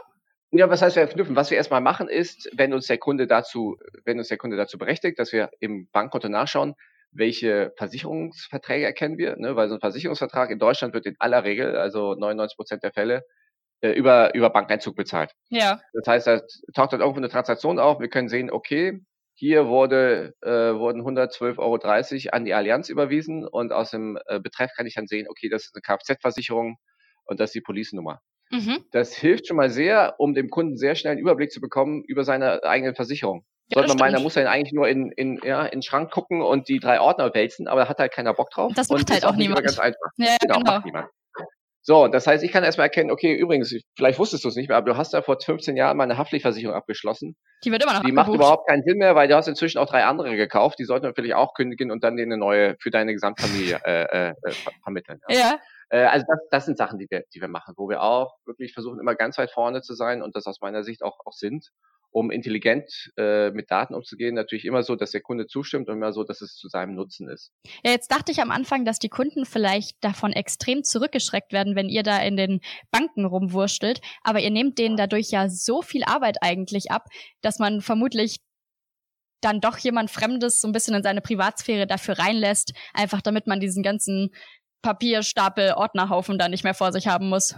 Ja, 0.52 0.70
was 0.70 0.82
heißt 0.82 0.96
wir 0.96 1.06
verknüpfen? 1.06 1.36
Was 1.36 1.52
wir 1.52 1.58
erstmal 1.58 1.82
machen 1.82 2.10
ist, 2.10 2.50
wenn 2.54 2.74
uns 2.74 2.88
der 2.88 2.98
Kunde 2.98 3.28
dazu, 3.28 3.78
wenn 4.04 4.18
uns 4.18 4.30
der 4.30 4.38
Kunde 4.38 4.58
dazu 4.58 4.78
berechtigt, 4.78 5.20
dass 5.20 5.32
wir 5.32 5.52
im 5.60 5.88
Bankkonto 5.92 6.28
nachschauen, 6.28 6.74
welche 7.12 7.72
Versicherungsverträge 7.78 8.86
erkennen 8.86 9.18
wir, 9.18 9.36
ne? 9.38 9.56
weil 9.56 9.70
so 9.70 9.76
ein 9.76 9.80
Versicherungsvertrag 9.80 10.50
in 10.50 10.60
Deutschland 10.60 10.94
wird 10.94 11.06
in 11.06 11.16
aller 11.20 11.44
Regel, 11.44 11.76
also 11.76 12.16
99 12.16 12.56
Prozent 12.56 12.84
der 12.84 12.92
Fälle, 12.92 13.24
äh, 13.82 13.92
über, 13.92 14.34
über 14.36 14.50
Bankeinzug 14.50 14.96
bezahlt. 14.96 15.34
Ja. 15.50 15.82
Das 15.94 16.08
heißt, 16.08 16.28
da 16.28 16.42
taucht 16.74 16.94
dann 16.94 17.02
irgendwo 17.02 17.20
eine 17.20 17.30
Transaktion 17.30 17.80
auf, 17.80 18.00
wir 18.00 18.10
können 18.10 18.30
sehen, 18.30 18.52
okay, 18.52 19.00
hier 19.34 19.68
wurde, 19.68 20.36
äh, 20.42 20.50
wurden 20.50 21.02
112,30 21.02 21.58
Euro 21.60 22.36
an 22.36 22.44
die 22.44 22.54
Allianz 22.54 22.90
überwiesen 22.90 23.48
und 23.48 23.72
aus 23.72 23.92
dem 23.92 24.20
äh, 24.26 24.40
Betreff 24.40 24.72
kann 24.76 24.86
ich 24.86 24.96
dann 24.96 25.08
sehen, 25.08 25.28
okay, 25.30 25.48
das 25.48 25.64
ist 25.64 25.76
eine 25.76 25.82
Kfz-Versicherung 25.82 26.78
und 27.24 27.40
das 27.40 27.50
ist 27.50 27.56
die 27.56 27.62
Police-Nummer. 27.62 28.20
Mhm. 28.52 28.84
Das 28.92 29.16
hilft 29.16 29.48
schon 29.48 29.56
mal 29.56 29.70
sehr, 29.70 30.16
um 30.18 30.34
dem 30.34 30.50
Kunden 30.50 30.76
sehr 30.76 30.96
schnell 30.96 31.12
einen 31.12 31.22
Überblick 31.22 31.52
zu 31.52 31.62
bekommen 31.62 32.04
über 32.04 32.26
seine 32.26 32.64
eigene 32.64 32.94
Versicherung. 32.96 33.46
Ja, 33.70 33.76
Sollte 33.76 33.90
man 33.90 33.98
meinen, 34.00 34.16
da 34.16 34.20
muss 34.20 34.36
er 34.36 34.50
eigentlich 34.50 34.74
nur 34.74 34.90
in, 34.90 35.12
in, 35.12 35.40
ja, 35.44 35.64
in 35.64 35.78
den 35.78 35.84
Schrank 35.84 36.12
gucken 36.12 36.42
und 36.42 36.68
die 36.68 36.80
drei 36.80 37.00
Ordner 37.00 37.34
wälzen, 37.34 37.68
aber 37.68 37.82
da 37.82 37.90
hat 37.90 38.00
halt 38.00 38.12
keiner 38.12 38.34
Bock 38.34 38.50
drauf. 38.50 38.74
Das 38.76 38.90
macht 38.90 39.10
halt 39.12 39.24
auch 39.24 39.36
niemand. 39.36 39.64
Ganz 39.64 39.80
einfach. 39.80 40.10
Ja, 40.18 40.36
genau, 40.42 40.58
genau. 40.58 40.72
Macht 40.72 40.86
niemand. 40.86 41.10
So, 41.90 42.08
das 42.08 42.28
heißt, 42.28 42.44
ich 42.44 42.52
kann 42.52 42.64
erstmal 42.64 42.86
erkennen, 42.86 43.10
okay, 43.10 43.34
übrigens, 43.34 43.76
vielleicht 43.98 44.20
wusstest 44.20 44.44
du 44.44 44.50
es 44.50 44.56
nicht 44.56 44.70
mehr, 44.70 44.78
aber 44.78 44.92
du 44.92 44.96
hast 44.96 45.12
ja 45.12 45.24
vor 45.24 45.40
15 45.44 45.76
Jahren 45.76 45.98
mal 45.98 46.04
eine 46.04 46.20
Haftpflichtversicherung 46.20 46.76
abgeschlossen. 46.76 47.36
Die 47.64 47.72
wird 47.72 47.82
immer 47.82 47.94
noch 47.94 48.02
Die 48.02 48.12
abgebucht. 48.12 48.28
macht 48.28 48.36
überhaupt 48.36 48.70
keinen 48.70 48.84
Sinn 48.84 49.00
mehr, 49.00 49.16
weil 49.16 49.28
du 49.28 49.36
hast 49.36 49.48
inzwischen 49.48 49.80
auch 49.80 49.88
drei 49.88 50.06
andere 50.06 50.36
gekauft. 50.36 50.78
Die 50.78 50.84
sollten 50.84 51.08
wir 51.08 51.16
vielleicht 51.16 51.34
auch 51.34 51.56
kündigen 51.56 51.90
und 51.90 52.04
dann 52.04 52.16
dir 52.16 52.22
eine 52.22 52.38
neue 52.38 52.76
für 52.80 52.92
deine 52.92 53.12
Gesamtfamilie 53.14 53.82
äh, 53.86 54.04
äh, 54.04 54.30
äh 54.30 54.52
vermitteln. 54.84 55.20
Ja. 55.30 55.36
ja. 55.36 55.60
Äh, 55.90 56.06
also 56.06 56.28
das, 56.30 56.40
das 56.52 56.66
sind 56.68 56.78
Sachen, 56.78 57.00
die 57.00 57.08
wir, 57.10 57.24
die 57.34 57.42
wir 57.42 57.48
machen, 57.48 57.74
wo 57.76 57.90
wir 57.90 58.04
auch 58.04 58.36
wirklich 58.46 58.72
versuchen, 58.76 59.00
immer 59.00 59.16
ganz 59.16 59.40
weit 59.40 59.50
vorne 59.50 59.82
zu 59.82 59.96
sein 59.96 60.22
und 60.22 60.36
das 60.36 60.46
aus 60.46 60.62
meiner 60.62 60.84
Sicht 60.84 61.02
auch, 61.02 61.18
auch 61.26 61.34
sind 61.34 61.72
um 62.12 62.32
intelligent 62.32 63.12
äh, 63.18 63.52
mit 63.52 63.70
Daten 63.70 63.94
umzugehen, 63.94 64.36
natürlich 64.36 64.66
immer 64.66 64.84
so, 64.84 64.96
dass 64.96 65.12
der 65.12 65.22
Kunde 65.22 65.48
zustimmt 65.48 65.90
und 65.90 65.96
immer 65.96 66.12
so, 66.12 66.24
dass 66.24 66.42
es 66.42 66.56
zu 66.56 66.68
seinem 66.68 66.96
Nutzen 66.96 67.30
ist. 67.30 67.52
Ja, 67.84 67.92
jetzt 67.92 68.12
dachte 68.12 68.32
ich 68.32 68.42
am 68.42 68.52
Anfang, 68.52 68.86
dass 68.86 69.00
die 69.00 69.10
Kunden 69.10 69.46
vielleicht 69.46 70.04
davon 70.04 70.34
extrem 70.34 70.84
zurückgeschreckt 70.84 71.54
werden, 71.54 71.76
wenn 71.76 71.90
ihr 71.90 72.04
da 72.04 72.20
in 72.20 72.38
den 72.38 72.62
Banken 72.92 73.26
rumwurstelt, 73.26 74.02
aber 74.24 74.40
ihr 74.40 74.52
nehmt 74.52 74.78
denen 74.78 74.98
dadurch 74.98 75.30
ja 75.30 75.50
so 75.50 75.82
viel 75.82 76.04
Arbeit 76.04 76.38
eigentlich 76.42 76.92
ab, 76.92 77.06
dass 77.42 77.60
man 77.60 77.82
vermutlich 77.82 78.38
dann 79.42 79.62
doch 79.62 79.78
jemand 79.78 80.12
Fremdes 80.12 80.60
so 80.60 80.68
ein 80.68 80.74
bisschen 80.74 80.96
in 80.96 81.04
seine 81.04 81.22
Privatsphäre 81.22 81.88
dafür 81.88 82.20
reinlässt, 82.20 82.74
einfach 82.94 83.22
damit 83.22 83.48
man 83.48 83.60
diesen 83.60 83.84
ganzen 83.84 84.32
Papierstapel, 84.82 85.74
Ordnerhaufen 85.74 86.38
da 86.38 86.50
nicht 86.50 86.64
mehr 86.64 86.74
vor 86.74 86.92
sich 86.92 87.08
haben 87.08 87.30
muss. 87.30 87.56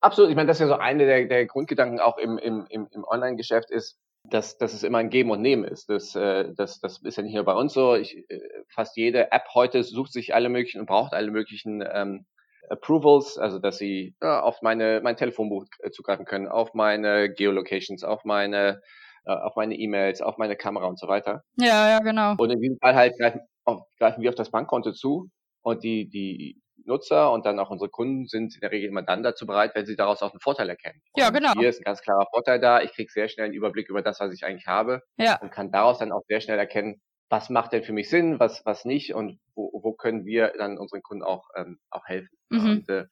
Absolut. 0.00 0.30
Ich 0.30 0.36
meine, 0.36 0.48
das 0.48 0.56
ist 0.56 0.62
ja 0.62 0.68
so 0.68 0.74
eine 0.74 1.06
der, 1.06 1.26
der 1.26 1.46
Grundgedanken 1.46 2.00
auch 2.00 2.16
im, 2.16 2.38
im, 2.38 2.66
im, 2.70 3.04
Online-Geschäft 3.04 3.70
ist, 3.70 3.98
dass, 4.24 4.56
dass 4.56 4.72
es 4.72 4.82
immer 4.82 4.98
ein 4.98 5.10
Geben 5.10 5.30
und 5.30 5.42
Nehmen 5.42 5.64
ist. 5.64 5.90
Das, 5.90 6.14
äh, 6.14 6.52
das, 6.56 6.80
das 6.80 7.00
ist 7.02 7.16
ja 7.16 7.22
nicht 7.22 7.34
nur 7.34 7.44
bei 7.44 7.54
uns 7.54 7.74
so. 7.74 7.94
Ich, 7.94 8.16
äh, 8.30 8.40
fast 8.68 8.96
jede 8.96 9.32
App 9.32 9.44
heute 9.54 9.82
sucht 9.82 10.12
sich 10.12 10.34
alle 10.34 10.48
möglichen 10.48 10.80
und 10.80 10.86
braucht 10.86 11.12
alle 11.12 11.30
möglichen 11.30 11.84
ähm, 11.92 12.26
Approvals, 12.70 13.36
also 13.36 13.58
dass 13.58 13.78
sie 13.78 14.14
ja, 14.22 14.40
auf 14.40 14.62
meine 14.62 15.00
mein 15.02 15.16
Telefonbuch 15.16 15.66
äh, 15.80 15.90
zugreifen 15.90 16.24
können, 16.24 16.48
auf 16.48 16.72
meine 16.72 17.32
Geolocations, 17.32 18.04
auf 18.04 18.24
meine 18.24 18.80
äh, 19.24 19.32
auf 19.32 19.56
meine 19.56 19.74
E-Mails, 19.74 20.22
auf 20.22 20.38
meine 20.38 20.56
Kamera 20.56 20.86
und 20.86 20.98
so 20.98 21.08
weiter. 21.08 21.42
Ja, 21.56 21.90
ja, 21.90 21.98
genau. 21.98 22.34
Und 22.38 22.50
in 22.50 22.60
diesem 22.60 22.78
Fall 22.78 22.94
halt 22.94 23.18
greifen, 23.18 23.40
auf, 23.64 23.82
greifen 23.98 24.22
wir 24.22 24.30
auf 24.30 24.36
das 24.36 24.50
Bankkonto 24.50 24.92
zu 24.92 25.28
und 25.62 25.82
die 25.82 26.08
die 26.08 26.60
Nutzer 26.84 27.32
und 27.32 27.46
dann 27.46 27.58
auch 27.58 27.70
unsere 27.70 27.90
Kunden 27.90 28.26
sind 28.26 28.54
in 28.54 28.60
der 28.60 28.70
Regel 28.70 28.88
immer 28.88 29.02
dann 29.02 29.22
dazu 29.22 29.46
bereit, 29.46 29.74
wenn 29.74 29.86
sie 29.86 29.96
daraus 29.96 30.22
auch 30.22 30.32
einen 30.32 30.40
Vorteil 30.40 30.68
erkennen. 30.68 31.00
Und 31.12 31.22
ja, 31.22 31.30
genau. 31.30 31.52
Hier 31.52 31.68
ist 31.68 31.80
ein 31.80 31.84
ganz 31.84 32.02
klarer 32.02 32.26
Vorteil 32.30 32.60
da. 32.60 32.80
Ich 32.80 32.92
kriege 32.92 33.10
sehr 33.10 33.28
schnell 33.28 33.46
einen 33.46 33.54
Überblick 33.54 33.88
über 33.88 34.02
das, 34.02 34.20
was 34.20 34.32
ich 34.32 34.44
eigentlich 34.44 34.66
habe 34.66 35.02
ja. 35.16 35.40
und 35.40 35.50
kann 35.50 35.70
daraus 35.70 35.98
dann 35.98 36.12
auch 36.12 36.22
sehr 36.28 36.40
schnell 36.40 36.58
erkennen, 36.58 37.00
was 37.28 37.48
macht 37.48 37.72
denn 37.72 37.84
für 37.84 37.92
mich 37.92 38.10
Sinn, 38.10 38.40
was, 38.40 38.66
was 38.66 38.84
nicht 38.84 39.14
und 39.14 39.38
wo, 39.54 39.70
wo 39.82 39.92
können 39.92 40.24
wir 40.24 40.52
dann 40.58 40.78
unseren 40.78 41.02
Kunden 41.02 41.22
auch, 41.22 41.48
ähm, 41.56 41.78
auch 41.90 42.06
helfen. 42.06 42.36
Mhm. 42.48 42.70
Und 42.70 42.88
äh, 42.88 43.06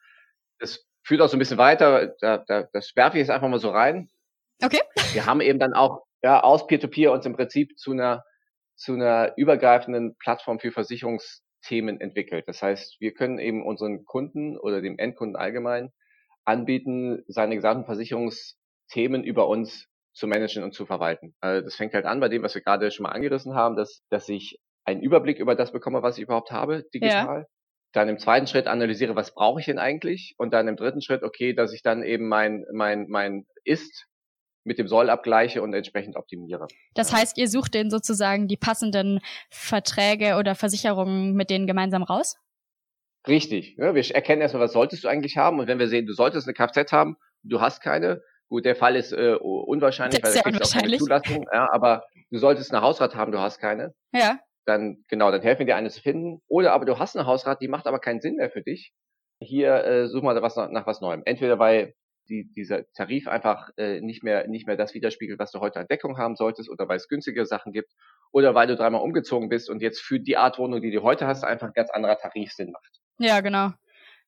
das 0.58 0.84
führt 1.04 1.20
auch 1.20 1.28
so 1.28 1.36
ein 1.36 1.38
bisschen 1.38 1.58
weiter, 1.58 2.14
da, 2.20 2.38
da, 2.38 2.64
das 2.72 2.94
werfe 2.96 3.16
ich 3.16 3.20
jetzt 3.20 3.30
einfach 3.30 3.48
mal 3.48 3.60
so 3.60 3.70
rein. 3.70 4.10
Okay. 4.62 4.80
Wir 5.12 5.24
haben 5.24 5.40
eben 5.40 5.60
dann 5.60 5.72
auch 5.72 6.02
ja, 6.22 6.42
aus 6.42 6.66
Peer-to-Peer 6.66 7.10
-Peer 7.10 7.14
uns 7.14 7.26
im 7.26 7.34
Prinzip 7.34 7.78
zu 7.78 7.92
einer, 7.92 8.24
zu 8.74 8.94
einer 8.94 9.32
übergreifenden 9.36 10.16
Plattform 10.16 10.58
für 10.58 10.72
Versicherungs 10.72 11.44
Themen 11.62 12.00
entwickelt. 12.00 12.46
Das 12.46 12.62
heißt, 12.62 13.00
wir 13.00 13.12
können 13.12 13.38
eben 13.38 13.64
unseren 13.64 14.04
Kunden 14.04 14.58
oder 14.58 14.80
dem 14.80 14.98
Endkunden 14.98 15.36
allgemein 15.36 15.92
anbieten, 16.44 17.24
seine 17.28 17.56
gesamten 17.56 17.84
Versicherungsthemen 17.84 19.22
über 19.24 19.48
uns 19.48 19.86
zu 20.14 20.26
managen 20.26 20.64
und 20.64 20.72
zu 20.72 20.86
verwalten. 20.86 21.34
Also 21.40 21.64
das 21.64 21.76
fängt 21.76 21.94
halt 21.94 22.06
an 22.06 22.20
bei 22.20 22.28
dem, 22.28 22.42
was 22.42 22.54
wir 22.54 22.62
gerade 22.62 22.90
schon 22.90 23.04
mal 23.04 23.12
angerissen 23.12 23.54
haben, 23.54 23.76
dass, 23.76 24.02
dass 24.08 24.28
ich 24.28 24.58
einen 24.84 25.02
Überblick 25.02 25.38
über 25.38 25.54
das 25.54 25.72
bekomme, 25.72 26.02
was 26.02 26.16
ich 26.16 26.24
überhaupt 26.24 26.50
habe, 26.50 26.84
digital. 26.94 27.40
Ja. 27.40 27.46
Dann 27.92 28.08
im 28.08 28.18
zweiten 28.18 28.46
Schritt 28.46 28.66
analysiere, 28.66 29.16
was 29.16 29.34
brauche 29.34 29.60
ich 29.60 29.66
denn 29.66 29.78
eigentlich? 29.78 30.34
Und 30.38 30.52
dann 30.52 30.68
im 30.68 30.76
dritten 30.76 31.02
Schritt, 31.02 31.22
okay, 31.22 31.54
dass 31.54 31.72
ich 31.72 31.82
dann 31.82 32.02
eben 32.02 32.28
mein, 32.28 32.64
mein, 32.72 33.06
mein 33.08 33.46
Ist 33.64 34.06
mit 34.64 34.78
dem 34.78 34.88
Soll 34.88 35.10
abgleiche 35.10 35.62
und 35.62 35.72
entsprechend 35.72 36.16
optimiere. 36.16 36.66
Das 36.94 37.12
heißt, 37.12 37.38
ihr 37.38 37.48
sucht 37.48 37.74
denen 37.74 37.90
sozusagen 37.90 38.48
die 38.48 38.56
passenden 38.56 39.20
Verträge 39.50 40.36
oder 40.36 40.54
Versicherungen 40.54 41.34
mit 41.34 41.50
denen 41.50 41.66
gemeinsam 41.66 42.02
raus? 42.02 42.36
Richtig. 43.26 43.76
Ja, 43.78 43.94
wir 43.94 44.14
erkennen 44.14 44.42
erstmal, 44.42 44.62
was 44.62 44.72
solltest 44.72 45.04
du 45.04 45.08
eigentlich 45.08 45.36
haben. 45.36 45.58
Und 45.58 45.66
wenn 45.66 45.78
wir 45.78 45.88
sehen, 45.88 46.06
du 46.06 46.12
solltest 46.12 46.46
eine 46.46 46.54
Kfz 46.54 46.92
haben, 46.92 47.16
du 47.42 47.60
hast 47.60 47.80
keine, 47.80 48.22
gut, 48.48 48.64
der 48.64 48.76
Fall 48.76 48.96
ist 48.96 49.12
äh, 49.12 49.34
unwahrscheinlich, 49.34 50.22
weil 50.22 50.34
da 50.34 50.42
kriegst 50.42 50.60
du 50.60 50.78
auch 50.78 50.82
keine 50.82 50.96
Zulassung. 50.96 51.46
Ja, 51.52 51.68
aber 51.72 52.04
du 52.30 52.38
solltest 52.38 52.72
eine 52.72 52.82
Hausrat 52.82 53.14
haben, 53.14 53.32
du 53.32 53.40
hast 53.40 53.58
keine. 53.58 53.94
Ja. 54.12 54.38
Dann, 54.66 55.04
genau, 55.08 55.30
dann 55.30 55.40
helfen 55.40 55.60
wir 55.60 55.66
dir 55.66 55.76
eine 55.76 55.90
zu 55.90 56.00
finden. 56.00 56.40
Oder 56.48 56.72
aber 56.72 56.84
du 56.84 56.98
hast 56.98 57.16
eine 57.16 57.26
Hausrat, 57.26 57.60
die 57.60 57.68
macht 57.68 57.86
aber 57.86 58.00
keinen 58.00 58.20
Sinn 58.20 58.36
mehr 58.36 58.50
für 58.50 58.62
dich. 58.62 58.92
Hier 59.40 59.84
äh, 59.84 60.06
such 60.08 60.22
mal 60.22 60.40
was 60.42 60.56
nach, 60.56 60.70
nach 60.70 60.86
was 60.86 61.00
Neuem. 61.00 61.22
Entweder 61.24 61.58
weil 61.58 61.94
die, 62.28 62.50
dieser 62.52 62.90
Tarif 62.92 63.28
einfach 63.28 63.70
äh, 63.76 64.00
nicht 64.00 64.22
mehr 64.22 64.46
nicht 64.48 64.66
mehr 64.66 64.76
das 64.76 64.94
widerspiegelt, 64.94 65.38
was 65.38 65.50
du 65.50 65.60
heute 65.60 65.80
an 65.80 65.86
Deckung 65.88 66.18
haben 66.18 66.36
solltest, 66.36 66.70
oder 66.70 66.88
weil 66.88 66.96
es 66.96 67.08
günstige 67.08 67.46
Sachen 67.46 67.72
gibt, 67.72 67.92
oder 68.32 68.54
weil 68.54 68.66
du 68.66 68.76
dreimal 68.76 69.02
umgezogen 69.02 69.48
bist 69.48 69.70
und 69.70 69.82
jetzt 69.82 70.00
für 70.00 70.20
die 70.20 70.36
Art 70.36 70.58
Wohnung, 70.58 70.80
die 70.80 70.90
du 70.90 71.02
heute 71.02 71.26
hast, 71.26 71.44
einfach 71.44 71.68
ein 71.68 71.74
ganz 71.74 71.90
anderer 71.90 72.18
Tarif 72.18 72.52
Sinn 72.52 72.72
macht. 72.72 73.00
Ja, 73.18 73.40
genau. 73.40 73.70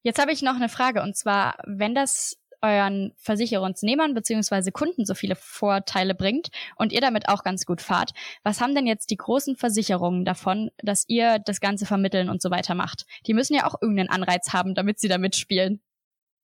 Jetzt 0.02 0.20
habe 0.20 0.32
ich 0.32 0.42
noch 0.42 0.56
eine 0.56 0.68
Frage 0.68 1.02
und 1.02 1.16
zwar, 1.16 1.56
wenn 1.66 1.94
das 1.94 2.40
euren 2.62 3.12
Versicherungsnehmern 3.16 4.14
beziehungsweise 4.14 4.72
Kunden 4.72 5.04
so 5.04 5.14
viele 5.14 5.34
Vorteile 5.36 6.14
bringt 6.14 6.48
und 6.76 6.92
ihr 6.92 7.00
damit 7.00 7.28
auch 7.28 7.42
ganz 7.42 7.64
gut 7.64 7.80
fahrt, 7.80 8.12
was 8.42 8.60
haben 8.60 8.74
denn 8.74 8.86
jetzt 8.86 9.10
die 9.10 9.16
großen 9.16 9.56
Versicherungen 9.56 10.24
davon, 10.24 10.70
dass 10.82 11.04
ihr 11.08 11.38
das 11.38 11.60
Ganze 11.60 11.86
vermitteln 11.86 12.28
und 12.28 12.42
so 12.42 12.50
weiter 12.50 12.74
macht? 12.74 13.06
Die 13.26 13.34
müssen 13.34 13.54
ja 13.54 13.66
auch 13.66 13.80
irgendeinen 13.80 14.10
Anreiz 14.10 14.52
haben, 14.52 14.74
damit 14.74 15.00
sie 15.00 15.08
da 15.08 15.18
mitspielen. 15.18 15.80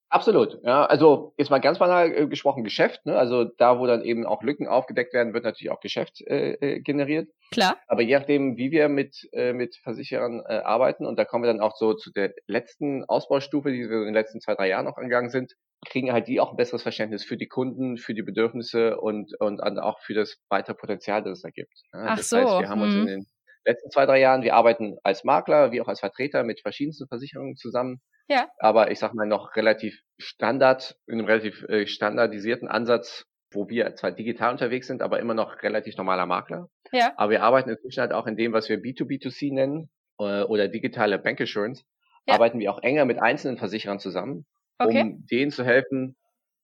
Absolut, 0.08 0.60
ja. 0.62 0.84
Also 0.84 1.34
jetzt 1.36 1.50
mal 1.50 1.58
ganz 1.58 1.78
banal 1.78 2.12
äh, 2.12 2.26
gesprochen 2.28 2.62
Geschäft, 2.62 3.04
ne? 3.06 3.18
Also 3.18 3.44
da, 3.44 3.80
wo 3.80 3.86
dann 3.86 4.02
eben 4.02 4.24
auch 4.24 4.42
Lücken 4.42 4.68
aufgedeckt 4.68 5.12
werden, 5.12 5.34
wird 5.34 5.44
natürlich 5.44 5.72
auch 5.72 5.80
Geschäft 5.80 6.20
äh, 6.20 6.52
äh, 6.52 6.80
generiert. 6.80 7.28
Klar. 7.50 7.76
Aber 7.88 8.02
je 8.02 8.16
nachdem, 8.16 8.56
wie 8.56 8.70
wir 8.70 8.88
mit, 8.88 9.28
äh, 9.32 9.52
mit 9.52 9.74
Versicherern 9.76 10.44
äh, 10.46 10.58
arbeiten, 10.58 11.06
und 11.06 11.18
da 11.18 11.24
kommen 11.24 11.42
wir 11.42 11.48
dann 11.52 11.60
auch 11.60 11.74
so 11.74 11.94
zu 11.94 12.12
der 12.12 12.32
letzten 12.46 13.04
Ausbaustufe, 13.04 13.72
die 13.72 13.88
wir 13.88 13.98
in 13.98 14.04
den 14.04 14.14
letzten 14.14 14.40
zwei, 14.40 14.54
drei 14.54 14.68
Jahren 14.68 14.84
noch 14.84 14.96
angegangen 14.96 15.30
sind, 15.30 15.54
kriegen 15.84 16.12
halt 16.12 16.28
die 16.28 16.40
auch 16.40 16.52
ein 16.52 16.56
besseres 16.56 16.82
Verständnis 16.82 17.24
für 17.24 17.36
die 17.36 17.48
Kunden, 17.48 17.96
für 17.96 18.14
die 18.14 18.22
Bedürfnisse 18.22 18.98
und, 18.98 19.32
und 19.40 19.60
auch 19.60 19.98
für 20.00 20.14
das 20.14 20.38
weitere 20.48 20.74
Potenzial, 20.74 21.22
das 21.22 21.38
es 21.38 21.42
da 21.42 21.50
gibt. 21.50 21.74
Ja? 21.92 22.06
Ach 22.10 22.16
das 22.16 22.28
so. 22.28 22.36
heißt, 22.36 22.60
wir 22.60 22.68
haben 22.68 22.82
uns 22.82 22.94
in 22.94 23.02
mhm. 23.02 23.06
den 23.06 23.26
letzten 23.64 23.90
zwei, 23.90 24.06
drei 24.06 24.20
Jahren, 24.20 24.42
wir 24.42 24.54
arbeiten 24.54 24.98
als 25.02 25.24
Makler 25.24 25.72
wie 25.72 25.80
auch 25.80 25.88
als 25.88 26.00
Vertreter 26.00 26.44
mit 26.44 26.60
verschiedensten 26.60 27.08
Versicherungen 27.08 27.56
zusammen 27.56 28.00
ja. 28.28 28.48
Aber 28.58 28.90
ich 28.90 28.98
sag 28.98 29.14
mal 29.14 29.26
noch 29.26 29.56
relativ 29.56 30.02
Standard, 30.18 30.96
in 31.06 31.14
einem 31.14 31.26
relativ 31.26 31.62
äh, 31.68 31.86
standardisierten 31.86 32.68
Ansatz, 32.68 33.26
wo 33.52 33.68
wir 33.68 33.94
zwar 33.94 34.12
digital 34.12 34.52
unterwegs 34.52 34.86
sind, 34.86 35.02
aber 35.02 35.20
immer 35.20 35.34
noch 35.34 35.62
relativ 35.62 35.96
normaler 35.96 36.26
Makler. 36.26 36.68
Ja. 36.92 37.12
Aber 37.16 37.30
wir 37.30 37.42
arbeiten 37.42 37.70
inzwischen 37.70 38.00
halt 38.00 38.12
auch 38.12 38.26
in 38.26 38.36
dem, 38.36 38.52
was 38.52 38.68
wir 38.68 38.78
B2B2C 38.78 39.52
nennen 39.52 39.90
äh, 40.18 40.42
oder 40.42 40.68
digitale 40.68 41.18
Bank 41.18 41.40
Assurance. 41.40 41.84
Ja. 42.26 42.34
Arbeiten 42.34 42.58
wir 42.58 42.72
auch 42.72 42.82
enger 42.82 43.04
mit 43.04 43.18
einzelnen 43.20 43.56
Versicherern 43.56 44.00
zusammen, 44.00 44.46
okay. 44.78 45.02
um 45.02 45.26
denen 45.26 45.50
zu 45.52 45.64
helfen, 45.64 46.16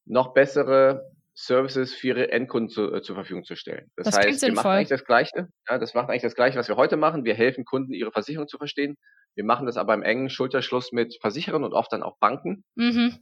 noch 0.04 0.34
bessere 0.34 1.11
Services 1.34 1.94
für 1.94 2.08
ihre 2.08 2.30
Endkunden 2.30 2.68
zu, 2.68 2.92
äh, 2.92 3.02
zur 3.02 3.14
Verfügung 3.14 3.44
zu 3.44 3.56
stellen. 3.56 3.90
Das, 3.96 4.06
das 4.06 4.18
heißt, 4.18 4.42
wir 4.42 4.52
machen 4.52 4.70
eigentlich 4.70 4.88
das 4.88 5.04
Gleiche. 5.04 5.48
Ja, 5.68 5.78
das 5.78 5.94
macht 5.94 6.10
eigentlich 6.10 6.22
das 6.22 6.34
Gleiche, 6.34 6.58
was 6.58 6.68
wir 6.68 6.76
heute 6.76 6.96
machen. 6.96 7.24
Wir 7.24 7.34
helfen 7.34 7.64
Kunden, 7.64 7.92
ihre 7.92 8.12
Versicherung 8.12 8.48
zu 8.48 8.58
verstehen. 8.58 8.96
Wir 9.34 9.44
machen 9.44 9.66
das 9.66 9.76
aber 9.76 9.94
im 9.94 10.02
engen 10.02 10.28
Schulterschluss 10.28 10.92
mit 10.92 11.16
Versicherern 11.20 11.64
und 11.64 11.72
oft 11.72 11.92
dann 11.92 12.02
auch 12.02 12.18
Banken, 12.18 12.64
mhm. 12.74 13.16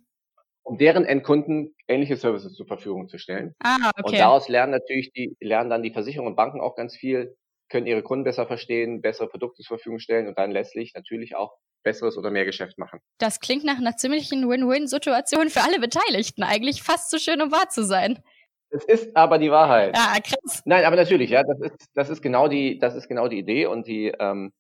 um 0.63 0.77
deren 0.77 1.05
Endkunden 1.05 1.75
ähnliche 1.87 2.17
Services 2.17 2.55
zur 2.55 2.67
Verfügung 2.67 3.09
zu 3.09 3.19
stellen. 3.19 3.55
Ah, 3.63 3.91
okay. 3.97 4.03
Und 4.05 4.19
daraus 4.19 4.49
lernen 4.49 4.73
natürlich 4.73 5.13
die, 5.13 5.37
lernen 5.41 5.71
dann 5.71 5.85
die 5.85 5.93
Versicherungen 5.93 6.33
und 6.33 6.37
Banken 6.37 6.61
auch 6.61 6.75
ganz 6.75 6.97
viel, 6.97 7.37
können 7.69 7.87
ihre 7.87 8.03
Kunden 8.03 8.25
besser 8.25 8.47
verstehen, 8.47 9.01
bessere 9.01 9.29
Produkte 9.29 9.63
zur 9.63 9.77
Verfügung 9.77 10.01
stellen 10.01 10.27
und 10.27 10.37
dann 10.37 10.51
letztlich 10.51 10.95
natürlich 10.95 11.37
auch 11.37 11.57
besseres 11.83 12.17
oder 12.17 12.31
mehr 12.31 12.45
Geschäft 12.45 12.79
machen. 12.79 13.01
Das 13.19 13.41
klingt 13.41 13.65
nach 13.65 13.79
einer 13.79 13.97
ziemlichen 13.97 14.49
Win-Win-Situation 14.49 15.49
für 15.49 15.63
alle 15.63 15.81
Beteiligten. 15.81 16.43
Eigentlich 16.43 16.83
fast 16.83 17.11
zu 17.11 17.19
so 17.19 17.23
schön, 17.25 17.43
um 17.43 17.53
wahr 17.53 17.69
zu 17.69 17.85
sein. 17.85 18.23
Es 18.71 18.85
ist 18.85 19.17
aber 19.17 19.39
die 19.39 19.51
Wahrheit. 19.51 19.97
Ja, 19.97 20.15
krass. 20.21 20.63
Nein, 20.65 20.85
aber 20.85 20.97
natürlich, 20.97 21.31
ja, 21.31 21.43
das 21.43 21.61
ist, 21.61 21.91
das 21.95 22.11
ist 22.11 22.23
genau 22.23 22.47
die, 22.47 22.79
das 22.79 22.95
ist 22.95 23.09
genau 23.09 23.27
die 23.27 23.39
Idee 23.39 23.67
und 23.67 23.87
die, 23.89 24.13
ähm, 24.19 24.53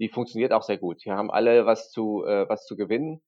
die 0.00 0.08
funktioniert 0.08 0.52
auch 0.52 0.62
sehr 0.64 0.78
gut. 0.78 1.04
Wir 1.04 1.14
haben 1.14 1.30
alle 1.30 1.64
was 1.64 1.90
zu, 1.90 2.24
äh, 2.24 2.48
was 2.48 2.64
zu 2.64 2.76
gewinnen. 2.76 3.22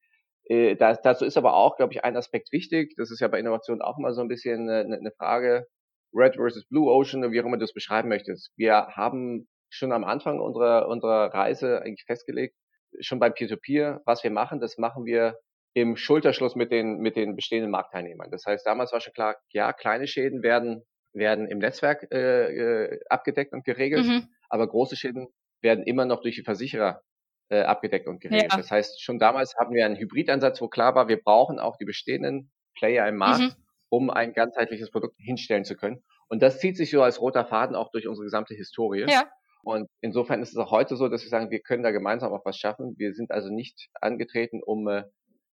Äh, 0.47 0.75
das, 0.75 1.01
dazu 1.03 1.25
ist 1.25 1.37
aber 1.37 1.55
auch, 1.55 1.77
glaube 1.77 1.93
ich, 1.93 2.03
ein 2.05 2.17
Aspekt 2.17 2.51
wichtig. 2.53 2.95
Das 2.97 3.13
ist 3.13 3.21
ja 3.21 3.29
bei 3.29 3.39
Innovation 3.39 3.81
auch 3.81 3.97
immer 3.99 4.13
so 4.13 4.23
ein 4.23 4.29
bisschen 4.29 4.69
eine, 4.69 4.97
eine 4.97 5.13
Frage. 5.13 5.67
Red 6.13 6.37
versus 6.37 6.67
Blue 6.67 6.91
Ocean, 6.91 7.31
wie 7.33 7.41
auch 7.41 7.45
immer 7.45 7.59
du 7.59 7.65
es 7.65 7.73
beschreiben 7.73 8.09
möchtest. 8.09 8.51
Wir 8.57 8.89
haben 8.89 9.49
schon 9.69 9.93
am 9.93 10.05
Anfang 10.05 10.41
unserer, 10.41 10.89
unserer 10.89 11.35
Reise 11.35 11.83
eigentlich 11.83 12.05
festgelegt, 12.07 12.57
schon 13.01 13.19
beim 13.19 13.35
Peer-to-Peer, 13.35 13.97
-Peer, 13.97 14.03
was 14.05 14.25
wir 14.25 14.31
machen, 14.31 14.61
das 14.61 14.79
machen 14.79 15.05
wir 15.05 15.39
im 15.75 15.97
Schulterschluss 15.97 16.55
mit 16.55 16.71
den, 16.71 16.99
mit 16.99 17.17
den 17.17 17.35
bestehenden 17.35 17.71
Marktteilnehmern. 17.71 18.31
Das 18.31 18.47
heißt, 18.47 18.65
damals 18.67 18.93
war 18.93 19.01
schon 19.01 19.13
klar, 19.13 19.37
ja, 19.51 19.73
kleine 19.73 20.07
Schäden 20.07 20.43
werden, 20.43 20.85
werden 21.13 21.49
im 21.49 21.59
Netzwerk 21.59 22.07
äh, 22.13 22.85
äh, 22.85 23.01
abgedeckt 23.09 23.53
und 23.53 23.65
geregelt, 23.65 24.07
mhm. 24.07 24.29
aber 24.49 24.69
große 24.69 24.97
Schäden 24.97 25.29
werden 25.61 25.85
immer 25.85 26.05
noch 26.05 26.23
durch 26.23 26.37
die 26.37 26.43
Versicherer 26.43 27.03
äh, 27.49 27.63
abgedeckt 27.63 28.07
und 28.07 28.21
geregelt. 28.21 28.53
Ja. 28.53 28.57
Das 28.57 28.71
heißt, 28.71 29.03
schon 29.03 29.19
damals 29.19 29.57
haben 29.57 29.75
wir 29.75 29.85
einen 29.85 29.97
Hybridansatz, 29.97 30.61
wo 30.61 30.69
klar 30.69 30.95
war, 30.95 31.09
wir 31.09 31.21
brauchen 31.21 31.59
auch 31.59 31.77
die 31.77 31.85
bestehenden 31.85 32.53
Player 32.77 33.09
im 33.09 33.17
Markt, 33.17 33.41
mhm. 33.41 33.53
um 33.89 34.11
ein 34.11 34.33
ganzheitliches 34.33 34.91
Produkt 34.91 35.17
hinstellen 35.19 35.65
zu 35.65 35.77
können. 35.77 36.05
Und 36.29 36.43
das 36.43 36.59
zieht 36.59 36.77
sich 36.77 36.91
so 36.91 37.03
als 37.03 37.21
roter 37.21 37.45
Faden 37.45 37.77
auch 37.77 37.91
durch 37.91 38.07
unsere 38.07 38.25
gesamte 38.25 38.55
Historie. 38.55 39.07
Ja. 39.09 39.25
Und 39.65 39.89
insofern 40.01 40.43
ist 40.43 40.51
es 40.51 40.57
auch 40.57 40.71
heute 40.71 40.97
so, 40.97 41.09
dass 41.09 41.23
wir 41.23 41.31
sagen, 41.31 41.51
wir 41.51 41.61
können 41.61 41.83
da 41.83 41.91
gemeinsam 41.91 42.33
auch 42.33 42.45
was 42.45 42.59
schaffen. 42.59 42.95
Wir 42.99 43.15
sind 43.15 43.31
also 43.31 43.51
nicht 43.51 43.89
angetreten, 44.01 44.63
um 44.63 44.87
äh, 44.89 45.05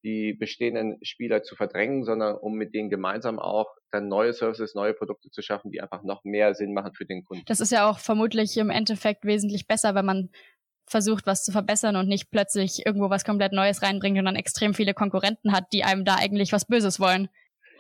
die 0.04 0.34
bestehenden 0.34 0.98
Spieler 1.02 1.44
zu 1.44 1.56
verdrängen, 1.56 2.04
sondern 2.04 2.36
um 2.38 2.54
mit 2.54 2.74
denen 2.74 2.90
gemeinsam 2.90 3.40
auch 3.40 3.68
dann 3.92 4.08
neue 4.08 4.34
Services, 4.34 4.76
neue 4.76 4.94
Produkte 4.94 5.30
zu 5.30 5.42
schaffen, 5.42 5.72
die 5.72 5.82
einfach 5.82 6.04
noch 6.04 6.24
mehr 6.24 6.56
Sinn 6.56 6.74
machen 6.74 6.94
für 6.94 7.06
den 7.06 7.24
Kunden. 7.26 7.44
Das 7.48 7.60
ist 7.60 7.72
ja 7.72 7.90
auch 7.90 8.00
vermutlich 8.00 8.58
im 8.58 8.70
Endeffekt 8.70 9.26
wesentlich 9.26 9.68
besser, 9.68 9.96
wenn 9.96 10.06
man 10.06 10.30
versucht, 10.88 11.28
was 11.28 11.44
zu 11.44 11.52
verbessern 11.52 11.96
und 11.96 12.08
nicht 12.08 12.32
plötzlich 12.32 12.86
irgendwo 12.86 13.10
was 13.10 13.24
komplett 13.24 13.52
Neues 13.52 13.82
reinbringt 13.82 14.18
und 14.18 14.26
dann 14.26 14.36
extrem 14.36 14.74
viele 14.74 14.94
Konkurrenten 14.94 15.52
hat, 15.52 15.66
die 15.72 15.84
einem 15.84 16.04
da 16.04 16.16
eigentlich 16.16 16.52
was 16.52 16.66
Böses 16.66 17.00
wollen. 17.00 17.30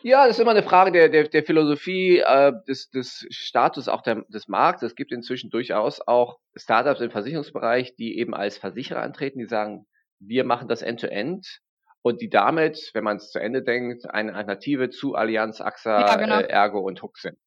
Ja, 0.01 0.25
das 0.25 0.37
ist 0.37 0.41
immer 0.41 0.51
eine 0.51 0.63
Frage 0.63 0.91
der, 0.91 1.09
der, 1.09 1.27
der 1.27 1.43
Philosophie, 1.43 2.19
äh, 2.19 2.53
des, 2.67 2.89
des 2.89 3.27
Status 3.29 3.87
auch 3.87 4.01
der, 4.01 4.23
des 4.29 4.47
Markts. 4.47 4.81
Es 4.81 4.95
gibt 4.95 5.11
inzwischen 5.11 5.49
durchaus 5.49 5.99
auch 6.05 6.39
Startups 6.55 7.01
im 7.01 7.11
Versicherungsbereich, 7.11 7.95
die 7.95 8.17
eben 8.17 8.33
als 8.33 8.57
Versicherer 8.57 9.01
antreten, 9.01 9.39
die 9.39 9.47
sagen, 9.47 9.85
wir 10.19 10.45
machen 10.45 10.67
das 10.67 10.81
End-to-End 10.81 11.45
-End 11.45 11.59
und 12.01 12.21
die 12.21 12.29
damit, 12.29 12.91
wenn 12.93 13.03
man 13.03 13.17
es 13.17 13.31
zu 13.31 13.39
Ende 13.39 13.61
denkt, 13.61 14.09
eine 14.09 14.33
Alternative 14.33 14.89
zu 14.89 15.15
Allianz, 15.15 15.59
AXA, 15.59 16.01
ja, 16.01 16.15
genau. 16.15 16.39
äh, 16.39 16.47
Ergo 16.47 16.79
und 16.79 17.01
Hook 17.01 17.17
sind. 17.17 17.37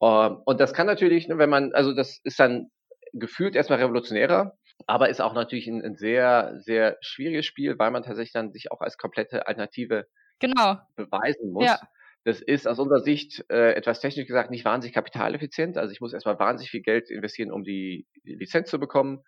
Ähm, 0.00 0.38
und 0.44 0.60
das 0.60 0.72
kann 0.72 0.86
natürlich, 0.86 1.28
wenn 1.28 1.50
man, 1.50 1.72
also 1.74 1.94
das 1.94 2.20
ist 2.24 2.40
dann 2.40 2.70
gefühlt 3.12 3.54
erstmal 3.54 3.78
revolutionärer, 3.80 4.56
aber 4.86 5.08
ist 5.08 5.20
auch 5.20 5.34
natürlich 5.34 5.66
ein, 5.66 5.82
ein 5.82 5.96
sehr, 5.96 6.54
sehr 6.58 6.96
schwieriges 7.00 7.46
Spiel, 7.46 7.78
weil 7.78 7.90
man 7.90 8.02
tatsächlich 8.02 8.32
dann 8.32 8.52
sich 8.52 8.72
auch 8.72 8.80
als 8.80 8.98
komplette 8.98 9.46
Alternative 9.46 10.06
genau. 10.38 10.78
beweisen 10.96 11.52
muss. 11.52 11.66
Ja. 11.66 11.80
Das 12.24 12.40
ist 12.40 12.66
aus 12.66 12.78
unserer 12.78 13.00
Sicht 13.00 13.44
äh, 13.50 13.72
etwas 13.74 14.00
technisch 14.00 14.26
gesagt 14.26 14.50
nicht 14.50 14.64
wahnsinnig 14.64 14.94
kapitaleffizient. 14.94 15.76
Also 15.76 15.92
ich 15.92 16.00
muss 16.00 16.14
erstmal 16.14 16.38
wahnsinnig 16.38 16.70
viel 16.70 16.80
Geld 16.80 17.10
investieren, 17.10 17.52
um 17.52 17.64
die 17.64 18.06
Lizenz 18.22 18.70
zu 18.70 18.80
bekommen. 18.80 19.20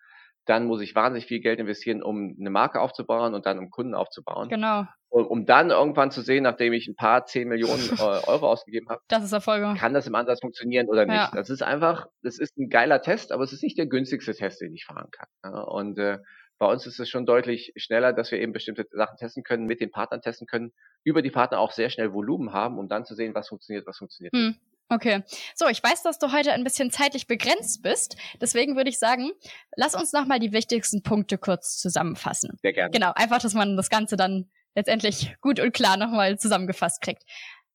Dann 0.45 0.65
muss 0.65 0.81
ich 0.81 0.95
wahnsinnig 0.95 1.27
viel 1.27 1.41
Geld 1.41 1.59
investieren, 1.59 2.01
um 2.01 2.35
eine 2.39 2.49
Marke 2.49 2.81
aufzubauen 2.81 3.35
und 3.35 3.45
dann 3.45 3.59
um 3.59 3.69
Kunden 3.69 3.93
aufzubauen. 3.93 4.49
Genau. 4.49 4.85
Und, 5.09 5.25
um 5.25 5.45
dann 5.45 5.69
irgendwann 5.69 6.09
zu 6.09 6.21
sehen, 6.21 6.43
nachdem 6.43 6.73
ich 6.73 6.87
ein 6.87 6.95
paar 6.95 7.25
zehn 7.25 7.47
Millionen 7.47 7.87
äh, 7.97 8.01
Euro 8.01 8.49
ausgegeben 8.49 8.89
habe, 8.89 9.01
das 9.09 9.23
ist 9.23 9.31
Erfolg. 9.31 9.77
kann 9.77 9.93
das 9.93 10.07
im 10.07 10.15
Ansatz 10.15 10.39
funktionieren 10.41 10.87
oder 10.87 11.05
nicht. 11.05 11.15
Ja. 11.15 11.31
Das 11.33 11.49
ist 11.49 11.61
einfach, 11.61 12.07
das 12.23 12.39
ist 12.39 12.57
ein 12.57 12.69
geiler 12.69 13.01
Test, 13.01 13.31
aber 13.31 13.43
es 13.43 13.53
ist 13.53 13.61
nicht 13.61 13.77
der 13.77 13.87
günstigste 13.87 14.33
Test, 14.33 14.61
den 14.61 14.73
ich 14.73 14.85
fahren 14.85 15.09
kann. 15.11 15.27
Ja, 15.43 15.61
und 15.61 15.99
äh, 15.99 16.17
bei 16.59 16.65
uns 16.67 16.85
ist 16.85 16.99
es 16.99 17.09
schon 17.09 17.25
deutlich 17.25 17.73
schneller, 17.75 18.13
dass 18.13 18.31
wir 18.31 18.39
eben 18.39 18.53
bestimmte 18.53 18.87
Sachen 18.91 19.17
testen 19.17 19.43
können, 19.43 19.65
mit 19.65 19.79
den 19.79 19.91
Partnern 19.91 20.21
testen 20.21 20.47
können, 20.47 20.73
über 21.03 21.21
die 21.21 21.29
Partner 21.29 21.59
auch 21.59 21.71
sehr 21.71 21.89
schnell 21.89 22.13
Volumen 22.13 22.53
haben, 22.53 22.79
um 22.79 22.87
dann 22.87 23.05
zu 23.05 23.15
sehen, 23.15 23.35
was 23.35 23.49
funktioniert, 23.49 23.85
was 23.85 23.97
funktioniert 23.97 24.33
hm. 24.33 24.47
nicht. 24.47 24.59
Okay. 24.89 25.23
So, 25.53 25.67
ich 25.67 25.83
weiß, 25.83 26.03
dass 26.03 26.17
du 26.17 26.31
heute 26.31 26.53
ein 26.53 26.63
bisschen 26.63 26.91
zeitlich 26.91 27.27
begrenzt 27.27 27.83
bist. 27.83 28.15
Deswegen 28.39 28.77
würde 28.77 28.89
ich 28.89 28.99
sagen, 28.99 29.31
lass 29.75 29.95
uns 29.95 30.13
nochmal 30.13 30.39
die 30.39 30.53
wichtigsten 30.53 31.03
Punkte 31.03 31.37
kurz 31.37 31.77
zusammenfassen. 31.77 32.57
Sehr 32.61 32.71
gerne. 32.71 32.91
Genau, 32.91 33.11
einfach, 33.13 33.39
dass 33.39 33.53
man 33.53 33.75
das 33.75 33.89
Ganze 33.89 34.15
dann 34.15 34.49
letztendlich 34.75 35.35
gut 35.41 35.59
und 35.59 35.73
klar 35.73 35.97
nochmal 35.97 36.39
zusammengefasst 36.39 37.01
kriegt. 37.01 37.23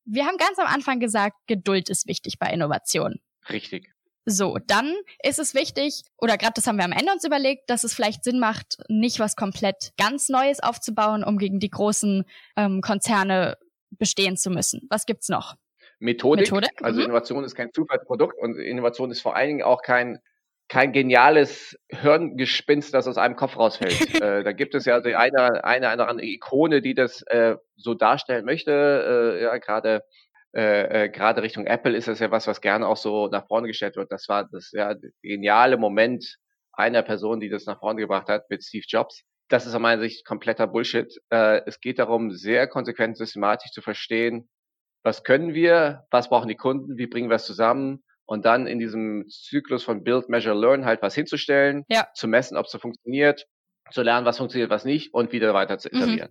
Wir 0.05 0.25
haben 0.25 0.39
ganz 0.39 0.59
am 0.59 0.67
Anfang 0.67 1.01
gesagt, 1.01 1.37
Geduld 1.47 1.91
ist 1.91 2.07
wichtig 2.07 2.39
bei 2.39 2.47
Innovation. 2.47 3.21
Richtig. 3.51 3.93
So, 4.25 4.59
dann 4.67 4.95
ist 5.23 5.41
es 5.41 5.55
wichtig, 5.55 6.03
oder 6.17 6.39
gerade 6.39 6.53
das 6.55 6.67
haben 6.67 6.77
wir 6.77 6.85
am 6.85 6.93
Ende 6.93 7.13
uns 7.13 7.25
überlegt, 7.25 7.69
dass 7.69 7.83
es 7.83 7.93
vielleicht 7.93 8.23
Sinn 8.23 8.39
macht, 8.39 8.79
nicht 8.89 9.19
was 9.19 9.35
komplett 9.35 9.93
ganz 9.99 10.29
Neues 10.29 10.61
aufzubauen, 10.61 11.25
um 11.25 11.39
gegen 11.39 11.59
die 11.59 11.71
großen 11.71 12.25
ähm, 12.57 12.81
Konzerne 12.83 13.57
bestehen 13.91 14.37
zu 14.37 14.51
müssen. 14.51 14.87
Was 14.91 15.07
gibt's 15.07 15.29
noch? 15.29 15.57
Methodik. 15.99 16.51
Methodik? 16.51 16.71
Also 16.83 17.01
mhm. 17.01 17.07
Innovation 17.07 17.45
ist 17.45 17.55
kein 17.55 17.73
Zufallsprodukt 17.73 18.39
und 18.39 18.59
Innovation 18.59 19.11
ist 19.11 19.21
vor 19.21 19.35
allen 19.35 19.49
Dingen 19.49 19.63
auch 19.63 19.83
kein 19.83 20.19
kein 20.69 20.93
geniales 20.93 21.77
Hirngespinst, 21.91 22.95
das 22.95 23.07
aus 23.07 23.19
einem 23.19 23.37
Kopf 23.37 23.59
rausfällt. 23.59 24.15
äh, 24.23 24.43
da 24.43 24.53
gibt 24.53 24.75
es 24.75 24.87
ja 24.87 25.01
die 25.01 25.15
eine, 25.15 25.65
eine, 25.65 25.89
eine 25.91 26.09
andere 26.09 26.27
Ikone, 26.27 26.81
die 26.81 26.95
das 26.95 27.21
äh, 27.27 27.57
so 27.77 27.93
darstellen 27.93 28.47
möchte. 28.47 29.39
Äh, 29.39 29.43
ja, 29.43 29.59
gerade 29.59 30.03
äh, 30.55 31.05
äh, 31.05 31.09
gerade 31.09 31.43
Richtung 31.43 31.67
Apple 31.67 31.97
ist 31.97 32.09
das 32.09 32.19
ja 32.19 32.31
was, 32.31 32.47
was 32.47 32.61
gerne 32.61 32.87
auch 32.87 32.97
so 32.97 33.29
nach 33.29 33.47
vorne 33.47 33.69
gestellt 33.69 33.97
wird. 33.97 34.13
Das 34.13 34.29
war 34.29 34.49
das 34.51 34.71
ja 34.73 34.95
geniale 35.23 35.79
Moment 35.79 36.37
einer 36.73 37.03
Person, 37.03 37.41
die 37.41 37.49
das 37.49 37.67
nach 37.67 37.79
vorne 37.79 38.01
gebracht 38.01 38.29
hat, 38.29 38.49
mit 38.51 38.63
Steve 38.63 38.85
Jobs. 38.87 39.23
Das 39.49 39.67
ist 39.67 39.75
aus 39.75 39.81
meiner 39.81 40.01
Sicht 40.03 40.25
kompletter 40.27 40.67
Bullshit. 40.67 41.15
Äh, 41.31 41.63
es 41.67 41.81
geht 41.81 41.99
darum, 41.99 42.31
sehr 42.31 42.67
konsequent 42.67 43.17
systematisch 43.17 43.71
zu 43.73 43.83
verstehen, 43.83 44.49
was 45.03 45.25
können 45.25 45.55
wir, 45.55 46.07
was 46.11 46.29
brauchen 46.29 46.49
die 46.49 46.57
Kunden, 46.57 46.97
wie 46.97 47.07
bringen 47.07 47.29
wir 47.29 47.37
es 47.37 47.45
zusammen 47.45 48.03
und 48.25 48.45
dann 48.45 48.67
in 48.67 48.79
diesem 48.79 49.27
Zyklus 49.29 49.83
von 49.83 50.05
Build, 50.05 50.29
Measure, 50.29 50.59
Learn 50.59 50.85
halt 50.85 51.03
was 51.03 51.15
hinzustellen, 51.15 51.85
ja. 51.89 52.09
zu 52.15 52.29
messen, 52.29 52.57
ob 52.57 52.67
es 52.67 52.73
so 52.73 52.79
funktioniert, 52.79 53.47
zu 53.91 54.03
lernen, 54.03 54.27
was 54.27 54.39
funktioniert, 54.39 54.71
was 54.71 54.85
nicht 54.85 55.13
und 55.13 55.33
wieder 55.33 55.55
weiter 55.55 55.79
zu 55.79 55.89
mhm. 55.93 55.99
iterieren. 55.99 56.31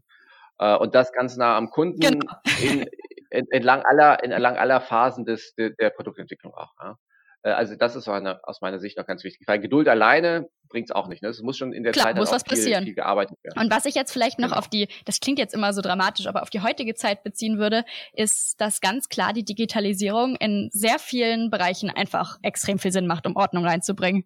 Mhm. 0.59 0.77
Und 0.77 0.95
das 0.95 1.11
ganz 1.11 1.37
nah 1.37 1.57
am 1.57 1.69
Kunden 1.69 1.99
genau. 1.99 2.33
in, 2.61 2.85
entlang 3.31 3.83
aller, 3.83 4.23
entlang 4.23 4.57
aller 4.57 4.81
Phasen 4.81 5.25
des, 5.25 5.53
der, 5.55 5.71
der 5.71 5.89
Produktentwicklung 5.89 6.53
auch. 6.53 6.73
Ja. 6.81 6.97
Äh, 7.43 7.51
also 7.51 7.75
das 7.75 7.95
ist 7.95 8.07
eine, 8.07 8.39
aus 8.43 8.61
meiner 8.61 8.79
Sicht 8.79 8.97
noch 8.97 9.05
ganz 9.05 9.23
wichtig, 9.23 9.47
weil 9.47 9.59
Geduld 9.59 9.87
alleine 9.87 10.49
bringt 10.69 10.89
es 10.89 10.95
auch 10.95 11.07
nicht. 11.07 11.21
Ne? 11.21 11.29
Es 11.29 11.41
muss 11.41 11.57
schon 11.57 11.73
in 11.73 11.83
der 11.83 11.91
Klar, 11.91 12.07
Zeit 12.07 12.15
muss 12.17 12.31
was 12.31 12.43
viel, 12.43 12.57
passieren. 12.57 12.83
viel 12.85 12.95
gearbeitet 12.95 13.37
werden. 13.43 13.59
Und 13.59 13.71
was 13.71 13.85
ich 13.85 13.95
jetzt 13.95 14.11
vielleicht 14.11 14.39
noch 14.39 14.49
genau. 14.49 14.59
auf 14.59 14.69
die, 14.69 14.87
das 15.05 15.19
klingt 15.19 15.39
jetzt 15.39 15.53
immer 15.53 15.73
so 15.73 15.81
dramatisch, 15.81 16.27
aber 16.27 16.41
auf 16.41 16.49
die 16.49 16.61
heutige 16.61 16.95
Zeit 16.95 17.23
beziehen 17.23 17.57
würde, 17.57 17.83
ist, 18.13 18.59
dass 18.59 18.79
ganz 18.79 19.09
klar 19.09 19.33
die 19.33 19.43
Digitalisierung 19.43 20.35
in 20.35 20.69
sehr 20.71 20.99
vielen 20.99 21.49
Bereichen 21.49 21.89
einfach 21.89 22.37
extrem 22.41 22.79
viel 22.79 22.91
Sinn 22.91 23.07
macht, 23.07 23.27
um 23.27 23.35
Ordnung 23.35 23.65
reinzubringen. 23.65 24.25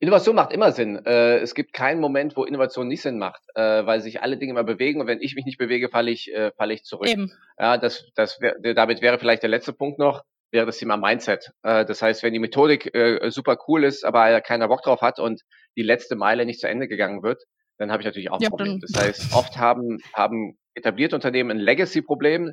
Innovation 0.00 0.36
macht 0.36 0.52
immer 0.52 0.72
Sinn. 0.72 1.04
Äh, 1.04 1.38
es 1.38 1.54
gibt 1.54 1.72
keinen 1.72 2.00
Moment, 2.00 2.36
wo 2.36 2.44
Innovation 2.44 2.88
nicht 2.88 3.02
Sinn 3.02 3.18
macht, 3.18 3.42
äh, 3.54 3.86
weil 3.86 4.00
sich 4.00 4.22
alle 4.22 4.36
Dinge 4.36 4.52
immer 4.52 4.64
bewegen 4.64 5.00
und 5.00 5.06
wenn 5.06 5.20
ich 5.20 5.34
mich 5.34 5.44
nicht 5.44 5.58
bewege, 5.58 5.88
falle 5.88 6.10
ich, 6.10 6.32
äh, 6.32 6.52
falle 6.56 6.74
ich 6.74 6.84
zurück. 6.84 7.08
Eben. 7.08 7.32
Ja, 7.58 7.78
das, 7.78 8.10
das 8.14 8.40
wär, 8.40 8.74
damit 8.74 9.02
wäre 9.02 9.18
vielleicht 9.18 9.42
der 9.42 9.50
letzte 9.50 9.72
Punkt 9.72 9.98
noch, 9.98 10.22
wäre 10.50 10.66
das 10.66 10.78
Thema 10.78 10.96
Mindset. 10.96 11.50
Äh, 11.62 11.84
das 11.84 12.02
heißt, 12.02 12.22
wenn 12.22 12.32
die 12.32 12.38
Methodik 12.38 12.94
äh, 12.94 13.30
super 13.30 13.56
cool 13.68 13.84
ist, 13.84 14.04
aber 14.04 14.40
keiner 14.40 14.68
Bock 14.68 14.82
drauf 14.82 15.00
hat 15.00 15.18
und 15.18 15.42
die 15.76 15.82
letzte 15.82 16.16
Meile 16.16 16.46
nicht 16.46 16.60
zu 16.60 16.68
Ende 16.68 16.88
gegangen 16.88 17.22
wird, 17.22 17.42
dann 17.78 17.90
habe 17.90 18.02
ich 18.02 18.06
natürlich 18.06 18.30
auch 18.30 18.38
ein 18.38 18.42
ja, 18.42 18.50
Problem. 18.50 18.80
Das 18.80 19.02
heißt, 19.02 19.34
oft 19.34 19.56
haben, 19.58 19.98
haben 20.12 20.56
etablierte 20.74 21.16
Unternehmen 21.16 21.50
ein 21.50 21.58
Legacy-Problem. 21.58 22.52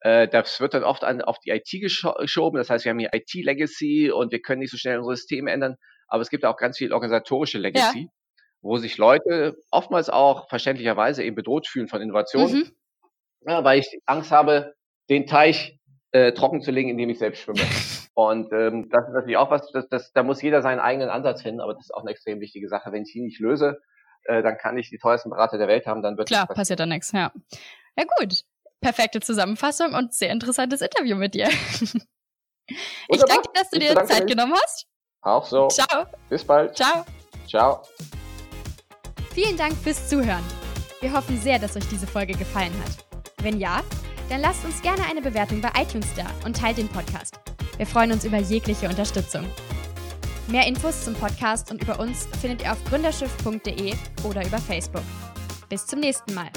Äh, 0.00 0.28
das 0.28 0.60
wird 0.60 0.74
dann 0.74 0.84
oft 0.84 1.04
an, 1.04 1.22
auf 1.22 1.38
die 1.40 1.50
IT 1.50 1.70
geschoben. 1.70 2.58
Das 2.58 2.70
heißt, 2.70 2.84
wir 2.84 2.90
haben 2.90 2.98
hier 2.98 3.10
IT-Legacy 3.12 4.10
und 4.10 4.32
wir 4.32 4.40
können 4.40 4.60
nicht 4.60 4.70
so 4.70 4.76
schnell 4.76 4.98
unsere 4.98 5.16
Systeme 5.16 5.50
ändern 5.50 5.76
aber 6.08 6.22
es 6.22 6.30
gibt 6.30 6.44
auch 6.44 6.56
ganz 6.56 6.78
viel 6.78 6.92
organisatorische 6.92 7.58
Legacy, 7.58 8.02
ja. 8.02 8.42
wo 8.60 8.76
sich 8.78 8.98
Leute 8.98 9.56
oftmals 9.70 10.10
auch 10.10 10.48
verständlicherweise 10.48 11.22
eben 11.22 11.36
bedroht 11.36 11.68
fühlen 11.68 11.88
von 11.88 12.00
Innovationen, 12.00 12.56
mhm. 12.56 12.70
ja, 13.46 13.62
weil 13.64 13.80
ich 13.80 14.00
Angst 14.06 14.30
habe, 14.32 14.74
den 15.08 15.26
Teich 15.26 15.78
äh, 16.12 16.32
trocken 16.32 16.60
zu 16.60 16.70
legen, 16.70 16.88
in 16.88 16.98
dem 16.98 17.10
ich 17.10 17.18
selbst 17.18 17.42
schwimme. 17.42 17.60
Und 18.14 18.52
ähm, 18.52 18.88
das 18.90 19.06
ist 19.06 19.14
natürlich 19.14 19.36
auch 19.36 19.50
was, 19.52 19.70
das, 19.70 19.88
das, 19.88 20.12
da 20.12 20.24
muss 20.24 20.42
jeder 20.42 20.60
seinen 20.60 20.80
eigenen 20.80 21.08
Ansatz 21.08 21.42
finden, 21.42 21.60
aber 21.60 21.74
das 21.74 21.84
ist 21.84 21.94
auch 21.94 22.00
eine 22.00 22.10
extrem 22.10 22.40
wichtige 22.40 22.68
Sache. 22.68 22.90
Wenn 22.90 23.04
ich 23.04 23.14
ihn 23.14 23.26
nicht 23.26 23.38
löse, 23.38 23.80
äh, 24.24 24.42
dann 24.42 24.58
kann 24.58 24.76
ich 24.76 24.90
die 24.90 24.98
teuersten 24.98 25.30
Berater 25.30 25.56
der 25.56 25.68
Welt 25.68 25.86
haben, 25.86 26.02
dann 26.02 26.18
wird 26.18 26.28
Klar, 26.28 26.48
passiert 26.48 26.80
dann 26.80 26.88
nichts, 26.88 27.12
ja. 27.12 27.30
Ja 27.96 28.04
gut, 28.18 28.42
perfekte 28.80 29.20
Zusammenfassung 29.20 29.94
und 29.94 30.14
sehr 30.14 30.30
interessantes 30.30 30.80
Interview 30.80 31.16
mit 31.16 31.34
dir. 31.34 31.48
ich 32.68 33.22
danke 33.22 33.42
dir, 33.42 33.52
dass 33.54 33.70
du 33.70 33.78
dir 33.78 33.94
Zeit 34.04 34.26
genommen 34.26 34.54
hast. 34.54 34.88
Auch 35.22 35.44
so. 35.44 35.68
Ciao. 35.68 36.06
Bis 36.28 36.44
bald. 36.44 36.76
Ciao. 36.76 37.04
Ciao. 37.48 37.82
Vielen 39.32 39.56
Dank 39.56 39.74
fürs 39.76 40.08
Zuhören. 40.08 40.44
Wir 41.00 41.12
hoffen 41.12 41.40
sehr, 41.40 41.58
dass 41.58 41.76
euch 41.76 41.88
diese 41.88 42.06
Folge 42.06 42.34
gefallen 42.34 42.72
hat. 42.82 43.04
Wenn 43.42 43.60
ja, 43.60 43.82
dann 44.28 44.40
lasst 44.40 44.64
uns 44.64 44.82
gerne 44.82 45.04
eine 45.08 45.22
Bewertung 45.22 45.60
bei 45.60 45.70
iTunes 45.80 46.12
da 46.14 46.26
und 46.44 46.56
teilt 46.56 46.78
den 46.78 46.88
Podcast. 46.88 47.38
Wir 47.76 47.86
freuen 47.86 48.12
uns 48.12 48.24
über 48.24 48.38
jegliche 48.38 48.88
Unterstützung. 48.88 49.46
Mehr 50.48 50.66
Infos 50.66 51.04
zum 51.04 51.14
Podcast 51.14 51.70
und 51.70 51.82
über 51.82 52.00
uns 52.00 52.26
findet 52.40 52.62
ihr 52.62 52.72
auf 52.72 52.82
gründerschiff.de 52.84 53.94
oder 54.24 54.44
über 54.44 54.58
Facebook. 54.58 55.04
Bis 55.68 55.86
zum 55.86 56.00
nächsten 56.00 56.34
Mal. 56.34 56.50